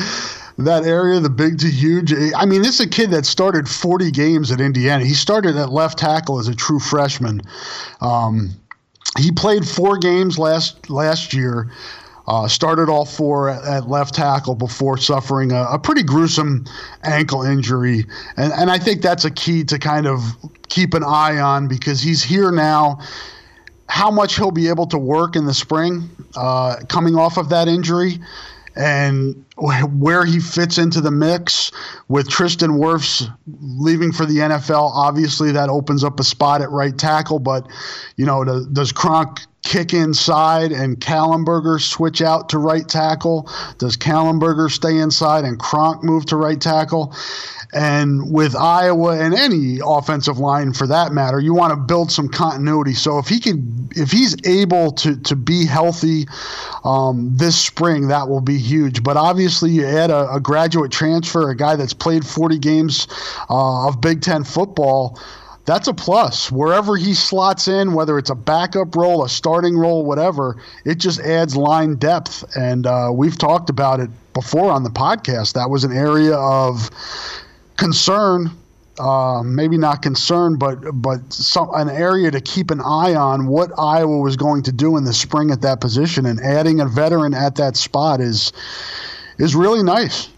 [0.65, 2.13] that area, the big to huge.
[2.36, 5.06] I mean, this is a kid that started 40 games at Indiana.
[5.06, 7.41] He started at left tackle as a true freshman.
[8.02, 8.52] Um,
[9.17, 11.72] he played four games last last year.
[12.28, 16.63] Uh, started all four at, at, left tackle before suffering a, a, pretty gruesome
[17.02, 18.06] ankle injury,
[18.38, 20.22] and and I think that's a key to kind of
[20.67, 23.00] keep an eye on because he's here now.
[23.88, 27.67] How much he'll be able to work in the spring, uh, coming off of that
[27.67, 28.19] injury
[28.75, 31.71] and where he fits into the mix
[32.08, 33.27] with Tristan Wirfs
[33.62, 34.91] leaving for the NFL.
[34.93, 37.39] Obviously, that opens up a spot at right tackle.
[37.39, 37.67] But
[38.15, 43.47] you know, does, does Cronk kick inside and Kallenberger switch out to right tackle?
[43.77, 47.15] Does Kallenberger stay inside and Cronk move to right tackle?
[47.71, 52.29] And with Iowa and any offensive line for that matter, you want to build some
[52.29, 52.95] continuity.
[52.95, 56.25] So if he can, if he's able to to be healthy
[56.84, 59.03] um, this spring, that will be huge.
[59.03, 63.08] But obviously, you add a, a graduate transfer, a guy that's played 40 games
[63.51, 65.19] uh, of Big Ten football
[65.69, 66.51] that's a plus.
[66.51, 71.19] Wherever he slots in, whether it's a backup role, a starting role, whatever, it just
[71.19, 72.43] adds line depth.
[72.58, 75.53] And uh, we've talked about it before on the podcast.
[75.53, 76.89] That was an area of
[77.77, 78.49] concern,
[78.97, 83.69] uh, maybe not concern, but but some an area to keep an eye on what
[83.77, 87.36] Iowa was going to do in the spring at that position, and adding a veteran
[87.36, 88.53] at that spot is
[89.38, 90.29] is really nice.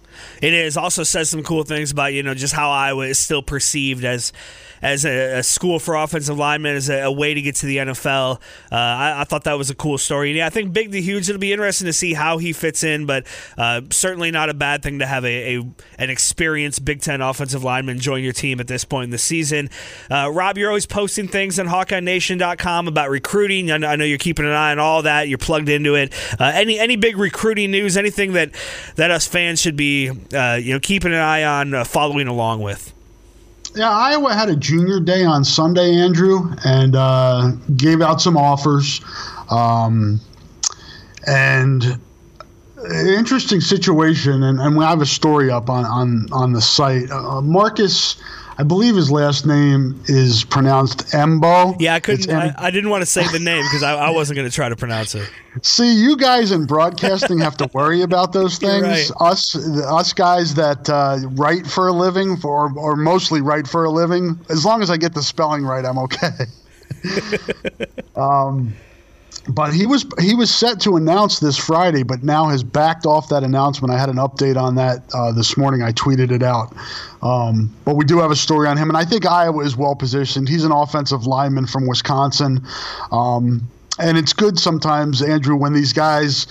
[0.41, 3.41] It is also says some cool things about you know just how Iowa is still
[3.41, 4.33] perceived as
[4.81, 7.77] as a, a school for offensive linemen as a, a, way to get to the
[7.77, 8.37] NFL.
[8.71, 10.35] Uh, I, I, thought that was a cool story.
[10.37, 13.05] Yeah, I think Big the Huge, it'll be interesting to see how he fits in,
[13.05, 13.25] but
[13.57, 15.61] uh, certainly not a bad thing to have a, a,
[15.99, 19.69] an experienced Big Ten offensive lineman join your team at this point in the season.
[20.09, 23.71] Uh, Rob, you're always posting things on HawkeyeNation.com about recruiting.
[23.71, 25.27] I know, I know, you're keeping an eye on all that.
[25.27, 26.13] You're plugged into it.
[26.39, 27.97] Uh, any any big recruiting news?
[27.97, 28.51] Anything that
[28.95, 32.93] that us fans should be uh, you know keeping an eye on, following along with?
[33.73, 38.99] Yeah, Iowa had a junior day on Sunday, Andrew, and uh, gave out some offers.
[39.49, 40.19] Um,
[41.25, 41.99] and
[42.89, 47.09] interesting situation, and, and we have a story up on on on the site.
[47.09, 48.17] Uh, Marcus.
[48.61, 51.75] I believe his last name is pronounced Embo.
[51.79, 52.29] Yeah, I couldn't.
[52.29, 54.69] I, I, didn't want to say the name because I, I, wasn't going to try
[54.69, 55.27] to pronounce it.
[55.63, 58.83] See, you guys in broadcasting have to worry about those things.
[58.83, 59.09] Right.
[59.19, 63.89] Us, us guys that uh, write for a living, for, or mostly write for a
[63.89, 64.39] living.
[64.51, 66.45] As long as I get the spelling right, I'm okay.
[68.15, 68.75] um,
[69.49, 73.29] but he was he was set to announce this Friday, but now has backed off
[73.29, 73.93] that announcement.
[73.93, 75.81] I had an update on that uh, this morning.
[75.81, 76.75] I tweeted it out.
[77.23, 79.95] Um, but we do have a story on him, and I think Iowa is well
[79.95, 80.47] positioned.
[80.47, 82.65] He's an offensive lineman from Wisconsin,
[83.11, 83.67] um,
[83.99, 86.47] and it's good sometimes, Andrew, when these guys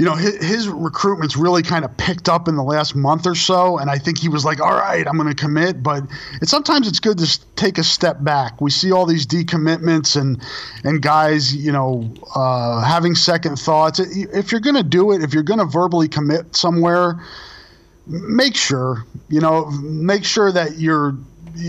[0.00, 3.34] you know, his, his, recruitment's really kind of picked up in the last month or
[3.34, 6.04] so, and I think he was like, "All right, I'm going to commit." But
[6.40, 8.62] it, sometimes it's good to take a step back.
[8.62, 10.42] We see all these decommitments and
[10.84, 13.98] and guys, you know, uh, having second thoughts.
[14.00, 17.22] If you're going to do it, if you're going to verbally commit somewhere,
[18.06, 21.16] make sure you know, make sure that you're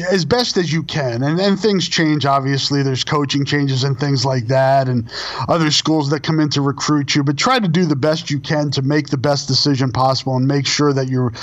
[0.09, 1.23] as best as you can.
[1.23, 2.83] And then things change, obviously.
[2.83, 5.09] There's coaching changes and things like that, and
[5.47, 7.23] other schools that come in to recruit you.
[7.23, 10.47] But try to do the best you can to make the best decision possible and
[10.47, 11.33] make sure that you're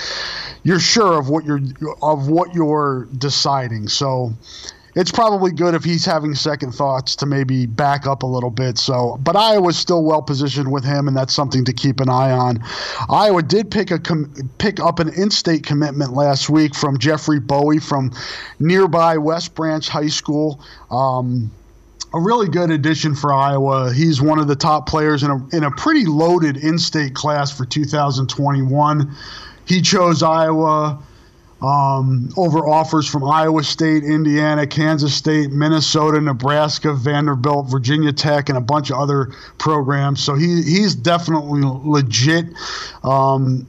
[0.64, 1.60] you're sure of what you're
[2.02, 3.88] of what you're deciding.
[3.88, 4.32] So
[4.94, 8.78] it's probably good if he's having second thoughts to maybe back up a little bit.
[8.78, 12.30] So, but Iowa's still well positioned with him, and that's something to keep an eye
[12.30, 12.62] on.
[13.08, 17.78] Iowa did pick a com- pick up an in-state commitment last week from Jeffrey Bowie
[17.78, 18.12] from
[18.58, 20.60] nearby West Branch High School.
[20.90, 21.50] Um,
[22.14, 23.92] a really good addition for Iowa.
[23.92, 27.66] He's one of the top players in a in a pretty loaded in-state class for
[27.66, 29.14] 2021.
[29.66, 31.02] He chose Iowa
[31.60, 38.56] um, over offers from Iowa State, Indiana, Kansas State, Minnesota, Nebraska, Vanderbilt, Virginia Tech, and
[38.56, 40.22] a bunch of other programs.
[40.22, 42.46] So he he's definitely legit.
[43.02, 43.66] Um,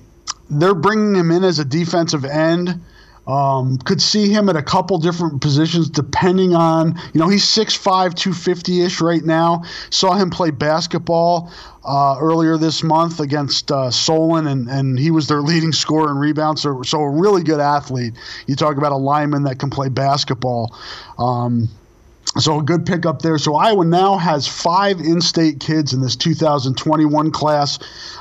[0.50, 2.82] they're bringing him in as a defensive end.
[3.30, 8.16] Um, could see him at a couple different positions depending on, you know, he's 6'5,
[8.16, 9.62] 250 ish right now.
[9.92, 11.52] Saw him play basketball
[11.86, 16.20] uh, earlier this month against uh, Solon, and, and he was their leading scorer and
[16.20, 16.58] rebound.
[16.58, 18.16] So, so a really good athlete.
[18.48, 20.76] You talk about a lineman that can play basketball.
[21.20, 21.70] Um,
[22.40, 23.38] so a good pickup there.
[23.38, 27.78] So Iowa now has five in-state kids in this 2021 class.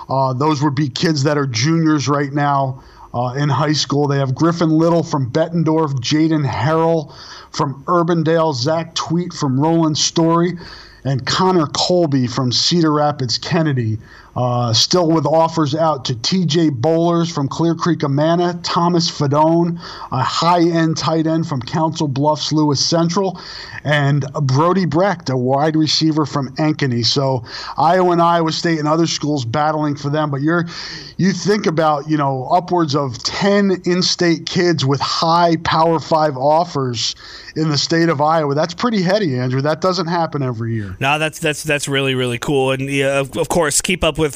[0.07, 2.83] Uh, those would be kids that are juniors right now
[3.15, 4.07] uh, in high school.
[4.07, 7.15] They have Griffin Liddle from Bettendorf, Jaden Harrell
[7.51, 10.59] from Urbandale, Zach Twedt from Roland Story,
[11.05, 13.99] and Connor Colby from Cedar Rapids Kennedy.
[14.39, 19.77] Uh, still with offers out to TJ Bollers from Clear Creek Amana, Thomas Fidone,
[20.13, 23.41] a high end tight end from Council Bluffs Lewis Central,
[23.83, 27.05] and Brody Brecht, a wide receiver from Ankeny.
[27.05, 27.43] So
[27.77, 30.31] Iowa and Iowa State and other schools battling for them.
[30.31, 30.67] But you're
[31.17, 36.37] you think about, you know, upwards of 10 in state kids with high Power Five
[36.37, 37.17] offers
[37.57, 38.55] in the state of Iowa.
[38.55, 39.61] That's pretty heady, Andrew.
[39.61, 40.97] That doesn't happen every year.
[41.01, 42.71] No, that's that's that's really really cool.
[42.71, 44.28] And yeah, of, of course, keep up with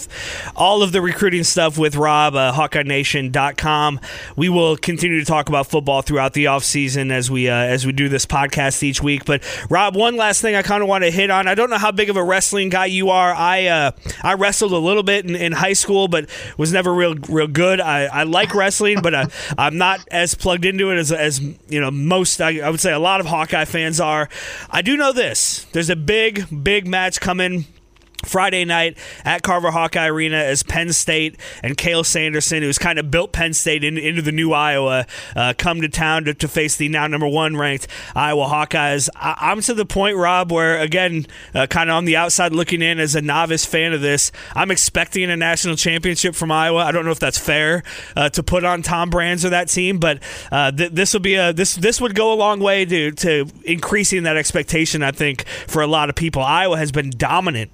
[0.56, 4.00] all of the recruiting stuff with Rob, uh, HawkeyeNation.com.
[4.36, 7.92] We will continue to talk about football throughout the offseason as we uh, as we
[7.92, 9.24] do this podcast each week.
[9.24, 11.48] But Rob, one last thing I kind of want to hit on.
[11.48, 13.32] I don't know how big of a wrestling guy you are.
[13.32, 13.90] I uh,
[14.22, 17.80] I wrestled a little bit in, in high school, but was never real real good.
[17.80, 19.26] I, I like wrestling, but uh,
[19.58, 22.40] I'm not as plugged into it as as you know most.
[22.40, 24.28] I, I would say a lot of Hawkeye fans are.
[24.70, 27.66] I do know this: there's a big big match coming
[28.24, 33.10] Friday night at Carver Hawkeye Arena as Penn State and Cael Sanderson, who's kind of
[33.10, 35.06] built Penn State in, into the new Iowa,
[35.36, 39.08] uh, come to town to, to, face the now number one ranked Iowa Hawkeyes.
[39.16, 42.82] I, am to the point, Rob, where again, uh, kind of on the outside looking
[42.82, 46.84] in as a novice fan of this, I'm expecting a national championship from Iowa.
[46.84, 47.82] I don't know if that's fair
[48.16, 51.34] uh, to put on Tom Brands or that team, but uh, th- this will be
[51.34, 55.02] a this this would go a long way to to increasing that expectation.
[55.02, 57.70] I think for a lot of people, Iowa has been dominant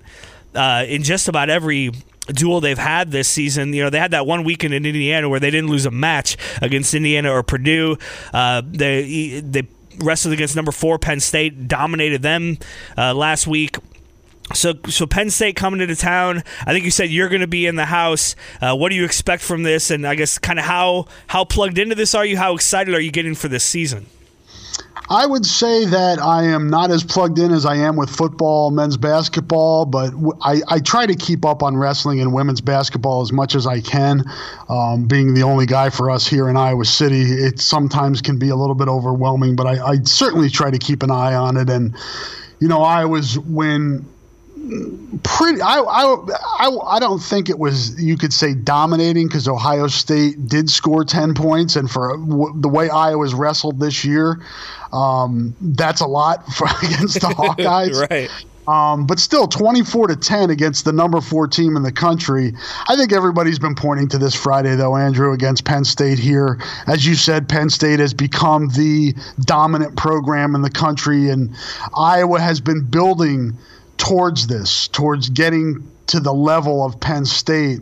[0.55, 1.93] uh, in just about every
[2.29, 3.73] duel they've had this season.
[3.73, 6.37] You know, they had that one weekend in Indiana where they didn't lose a match
[6.61, 7.97] against Indiana or Purdue.
[8.33, 9.67] Uh, they they
[9.99, 12.59] wrestled against number four Penn State, dominated them
[12.97, 13.77] uh, last week.
[14.55, 16.43] So, so Penn State coming into town.
[16.67, 18.35] I think you said you're going to be in the house.
[18.63, 19.91] Uh, what do you expect from this?
[19.91, 22.39] And I guess kind of how how plugged into this are you?
[22.39, 24.07] How excited are you getting for this season?
[25.11, 28.71] I would say that I am not as plugged in as I am with football,
[28.71, 33.33] men's basketball, but I, I try to keep up on wrestling and women's basketball as
[33.33, 34.23] much as I can.
[34.69, 38.51] Um, being the only guy for us here in Iowa City, it sometimes can be
[38.51, 41.71] a little bit overwhelming, but I, I certainly try to keep an eye on it.
[41.71, 41.97] And,
[42.61, 44.05] you know, I was when
[45.23, 45.61] pretty.
[45.61, 46.15] I, I,
[46.59, 48.01] I, I don't think it was.
[48.01, 52.89] You could say dominating because Ohio State did score ten points, and for the way
[52.89, 54.41] Iowa's wrestled this year,
[54.93, 58.09] um, that's a lot for against the Hawkeyes.
[58.11, 58.31] right.
[58.69, 62.53] Um, but still, 24 to 10 against the number four team in the country.
[62.87, 66.61] I think everybody's been pointing to this Friday, though, Andrew, against Penn State here.
[66.87, 71.57] As you said, Penn State has become the dominant program in the country, and
[71.97, 73.57] Iowa has been building
[73.99, 77.81] towards this, towards getting to the level of Penn State.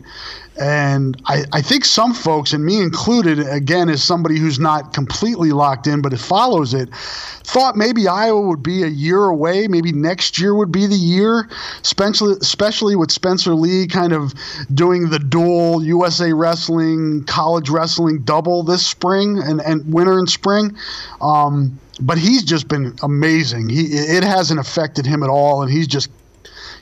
[0.59, 5.53] And I, I think some folks, and me included, again, as somebody who's not completely
[5.53, 9.69] locked in, but it follows it, thought maybe Iowa would be a year away.
[9.69, 11.49] Maybe next year would be the year,
[11.83, 14.33] especially, especially with Spencer Lee kind of
[14.73, 20.75] doing the dual USA wrestling, college wrestling double this spring and, and winter and spring.
[21.21, 23.69] Um, but he's just been amazing.
[23.69, 26.11] He it hasn't affected him at all, and he's just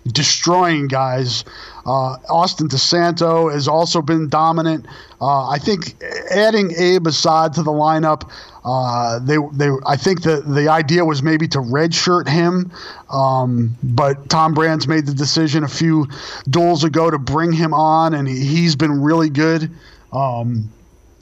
[0.07, 1.45] destroying guys.
[1.87, 4.87] Uh, Austin DeSanto has also been dominant.
[5.21, 8.31] Uh, I think adding Abe Assad to the lineup,
[8.65, 12.73] uh, they they I think the the idea was maybe to redshirt him,
[13.11, 16.07] um, but Tom Brands made the decision a few
[16.49, 19.71] duels ago to bring him on, and he, has been really good.
[20.13, 20.71] Um,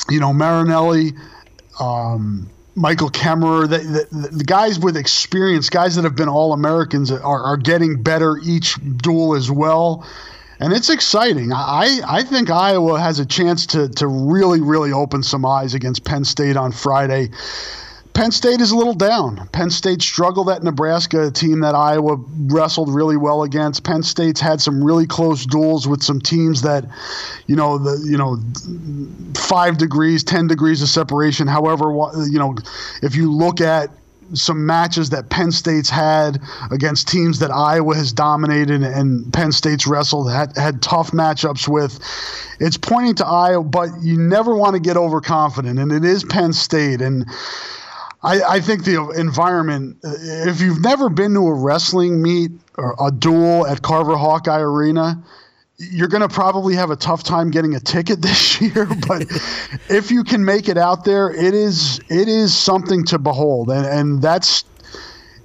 [0.08, 1.12] you know, Marinelli.
[1.80, 7.10] Um, Michael Kemerer, the, the, the, guys with experience, guys that have been All Americans,
[7.10, 10.06] are, are getting better each duel as well.
[10.58, 11.52] And it's exciting.
[11.52, 16.04] I, I think Iowa has a chance to, to really, really open some eyes against
[16.04, 17.30] Penn State on Friday.
[18.14, 19.48] Penn State is a little down.
[19.52, 23.84] Penn State struggled at Nebraska, a team that Iowa wrestled really well against.
[23.84, 26.84] Penn State's had some really close duels with some teams that,
[27.46, 28.38] you know, the you know,
[29.34, 31.46] five degrees, ten degrees of separation.
[31.46, 31.84] However,
[32.30, 32.56] you know,
[33.02, 33.90] if you look at
[34.34, 36.40] some matches that Penn State's had
[36.70, 41.98] against teams that Iowa has dominated and Penn State's wrestled had had tough matchups with.
[42.60, 46.52] It's pointing to Iowa, but you never want to get overconfident, and it is Penn
[46.52, 47.26] State and
[48.22, 53.10] I, I think the environment, if you've never been to a wrestling meet or a
[53.10, 55.22] duel at Carver Hawkeye Arena,
[55.78, 59.22] you're going to probably have a tough time getting a ticket this year but
[59.88, 63.84] if you can make it out there it is it is something to behold and
[63.86, 64.64] and that's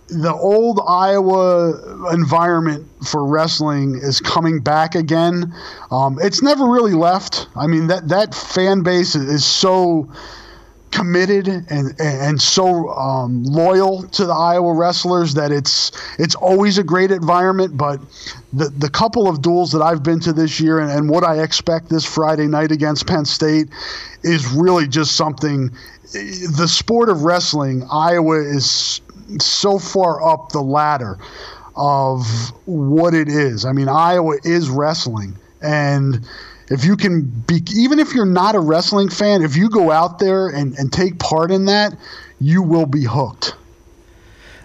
[0.09, 5.53] the old Iowa environment for wrestling is coming back again.
[5.91, 7.47] Um, it's never really left.
[7.55, 10.09] I mean that that fan base is so
[10.91, 16.83] committed and and so um, loyal to the Iowa wrestlers that it's it's always a
[16.83, 17.77] great environment.
[17.77, 17.99] But
[18.53, 21.41] the the couple of duels that I've been to this year and, and what I
[21.41, 23.67] expect this Friday night against Penn State
[24.23, 25.71] is really just something.
[26.13, 29.01] The sport of wrestling, Iowa is
[29.39, 31.17] so far up the ladder
[31.75, 32.25] of
[32.65, 33.65] what it is.
[33.65, 36.25] I mean, Iowa is wrestling and
[36.69, 40.19] if you can be even if you're not a wrestling fan if you go out
[40.19, 41.97] there and, and take part in that
[42.39, 43.55] you will be hooked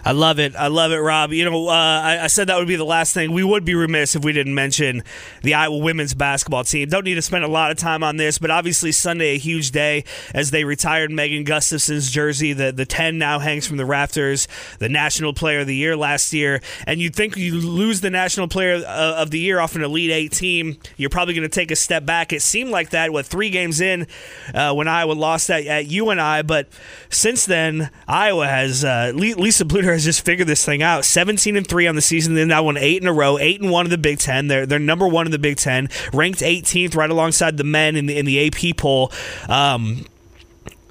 [0.05, 0.53] I love it.
[0.55, 1.31] I love it, Rob.
[1.31, 3.31] You know, uh, I, I, said that would be the last thing.
[3.31, 5.01] We would be remiss if we didn't mention
[5.43, 6.89] the Iowa women's basketball team.
[6.89, 9.71] Don't need to spend a lot of time on this, but obviously Sunday a huge
[9.71, 12.51] day as they retired Megan Gustafson's jersey.
[12.51, 14.47] The the ten now hangs from the rafters.
[14.79, 18.49] The National Player of the Year last year, and you'd think you lose the National
[18.49, 21.71] Player uh, of the Year off an Elite Eight team, you're probably going to take
[21.71, 22.33] a step back.
[22.33, 23.13] It seemed like that.
[23.13, 24.07] What three games in
[24.53, 26.67] uh, when Iowa lost that at, at UNI, but
[27.09, 31.05] since then Iowa has uh, Lisa Bluder has just figured this thing out.
[31.05, 32.35] 17 and 3 on the season.
[32.35, 34.47] They now won 8 in a row, 8 and 1 in the Big 10.
[34.47, 38.05] They're they're number 1 in the Big 10, ranked 18th right alongside the men in
[38.05, 39.11] the in the AP poll.
[39.47, 40.05] Um,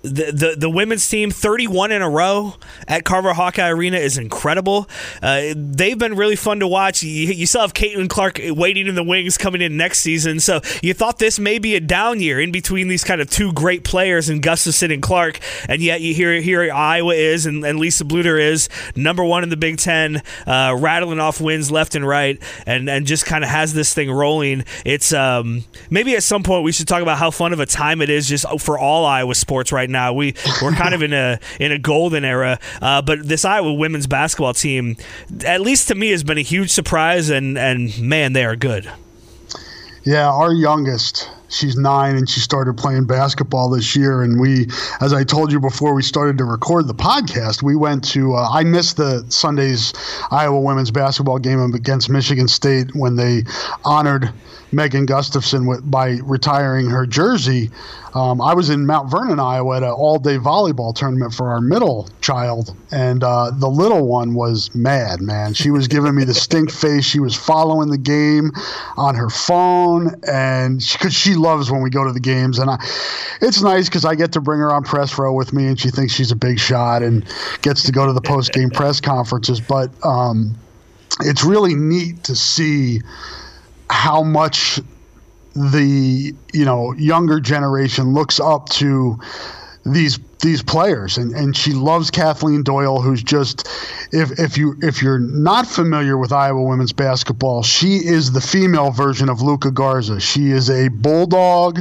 [0.03, 2.55] the, the the women's team 31 in a row
[2.89, 4.89] at Carver Hawkeye Arena is incredible.
[5.23, 7.03] Uh, they've been really fun to watch.
[7.03, 10.41] You, you still have Caitlin Clark waiting in the wings coming in next season.
[10.41, 13.53] So you thought this may be a down year in between these kind of two
[13.53, 15.39] great players in Gustafson and Clark,
[15.69, 19.51] and yet you hear here Iowa is and, and Lisa Bluder is number one in
[19.51, 23.51] the Big Ten, uh, rattling off wins left and right, and and just kind of
[23.51, 24.65] has this thing rolling.
[24.85, 28.03] It's um, maybe at some point we should talk about how fun of a time
[28.03, 29.92] it is just for all Iowa sports right now.
[30.15, 32.59] We we're kind of in a in a golden era.
[32.81, 34.97] Uh, but this Iowa women's basketball team,
[35.45, 38.91] at least to me, has been a huge surprise, and and man, they are good.
[40.05, 44.23] Yeah, our youngest, she's nine and she started playing basketball this year.
[44.23, 44.67] And we,
[45.01, 48.49] as I told you before we started to record the podcast, we went to, uh,
[48.51, 49.93] I missed the Sunday's
[50.33, 53.45] Iowa women's basketball game against Michigan State when they
[53.85, 54.33] honored
[54.73, 57.71] Megan Gustafson by retiring her jersey.
[58.15, 62.09] Um, I was in Mount Vernon, Iowa, at an all-day volleyball tournament for our middle
[62.21, 65.23] child, and uh, the little one was mad.
[65.23, 67.05] Man, she was giving me the stink face.
[67.05, 68.51] She was following the game
[68.97, 72.71] on her phone, and because she, she, loves when we go to the games, and
[72.71, 72.77] I,
[73.41, 75.91] it's nice because I get to bring her on press row with me, and she
[75.91, 77.25] thinks she's a big shot and
[77.63, 79.61] gets to go to the post-game press conferences.
[79.61, 80.55] But um,
[81.21, 83.01] it's really neat to see
[83.93, 84.81] how much
[85.55, 89.19] the you know younger generation looks up to
[89.85, 91.19] these these players.
[91.19, 93.69] And, and she loves Kathleen Doyle who's just
[94.11, 98.91] if if you if you're not familiar with Iowa women's basketball she is the female
[98.91, 100.21] version of Luka Garza.
[100.21, 101.81] She is a bulldog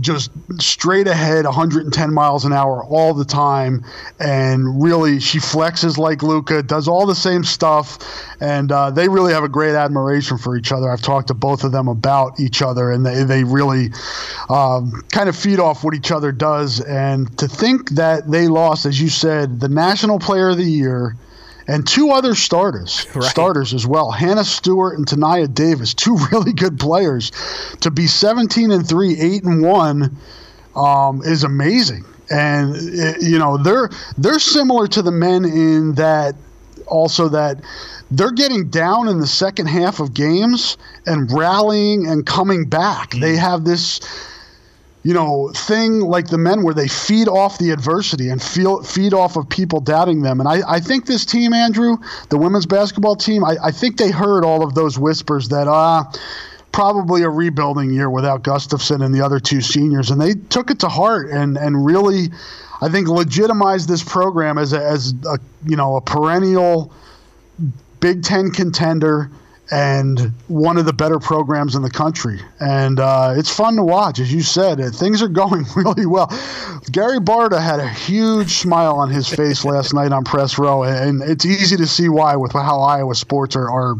[0.00, 0.30] just
[0.60, 3.84] straight ahead 110 miles an hour all the time.
[4.18, 7.98] And really she flexes like luka does all the same stuff.
[8.40, 10.90] And uh, they really have a great admiration for each other.
[10.90, 13.90] I've talked to both of them about each other and they, they really
[14.50, 16.80] um, kind of feed off what each other does.
[16.80, 21.16] And to think that they lost as you said the national player of the year
[21.68, 23.24] and two other starters, right.
[23.24, 24.10] starters as well.
[24.10, 27.32] Hannah Stewart and Tania Davis, two really good players.
[27.80, 30.16] To be 17 and three, eight and one,
[30.74, 32.04] um, is amazing.
[32.28, 33.88] And it, you know they're
[34.18, 36.34] they're similar to the men in that
[36.88, 37.60] also that
[38.10, 43.10] they're getting down in the second half of games and rallying and coming back.
[43.10, 43.20] Mm.
[43.20, 44.00] They have this
[45.06, 49.14] you know, thing like the men where they feed off the adversity and feel feed
[49.14, 50.40] off of people doubting them.
[50.40, 51.98] And I, I think this team, Andrew,
[52.28, 56.10] the women's basketball team, I, I think they heard all of those whispers that ah.
[56.10, 56.18] Uh,
[56.72, 60.80] probably a rebuilding year without Gustafson and the other two seniors, and they took it
[60.80, 62.28] to heart and and really,
[62.82, 66.92] I think, legitimized this program as a, as a you know a perennial
[68.00, 69.30] Big Ten contender
[69.70, 72.40] and one of the better programs in the country.
[72.60, 74.20] And uh, it's fun to watch.
[74.20, 76.26] As you said, things are going really well.
[76.92, 81.22] Gary Barta had a huge smile on his face last night on press row, and
[81.22, 83.96] it's easy to see why with how Iowa sports are, are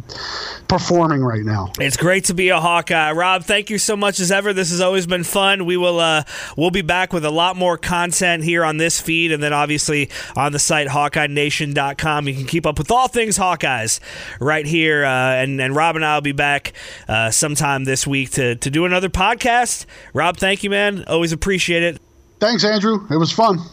[0.68, 1.72] performing right now.
[1.78, 3.12] It's great to be a Hawkeye.
[3.12, 4.52] Rob, thank you so much as ever.
[4.52, 5.66] This has always been fun.
[5.66, 6.24] We will uh,
[6.56, 10.10] we'll be back with a lot more content here on this feed and then obviously
[10.36, 12.28] on the site HawkeyeNation.com.
[12.28, 14.00] You can keep up with all things Hawkeyes
[14.40, 15.04] right here.
[15.04, 15.10] Uh,
[15.56, 16.72] and, and Rob and I will be back
[17.08, 19.86] uh, sometime this week to, to do another podcast.
[20.12, 21.04] Rob, thank you, man.
[21.06, 22.00] Always appreciate it.
[22.38, 23.06] Thanks, Andrew.
[23.10, 23.58] It was fun.
[23.58, 23.66] All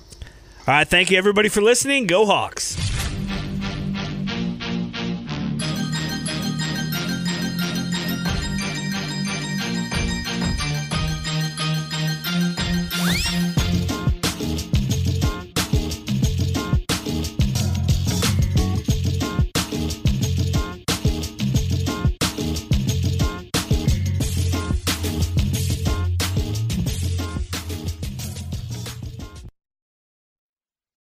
[0.67, 0.87] right.
[0.87, 2.07] Thank you, everybody, for listening.
[2.07, 3.02] Go Hawks.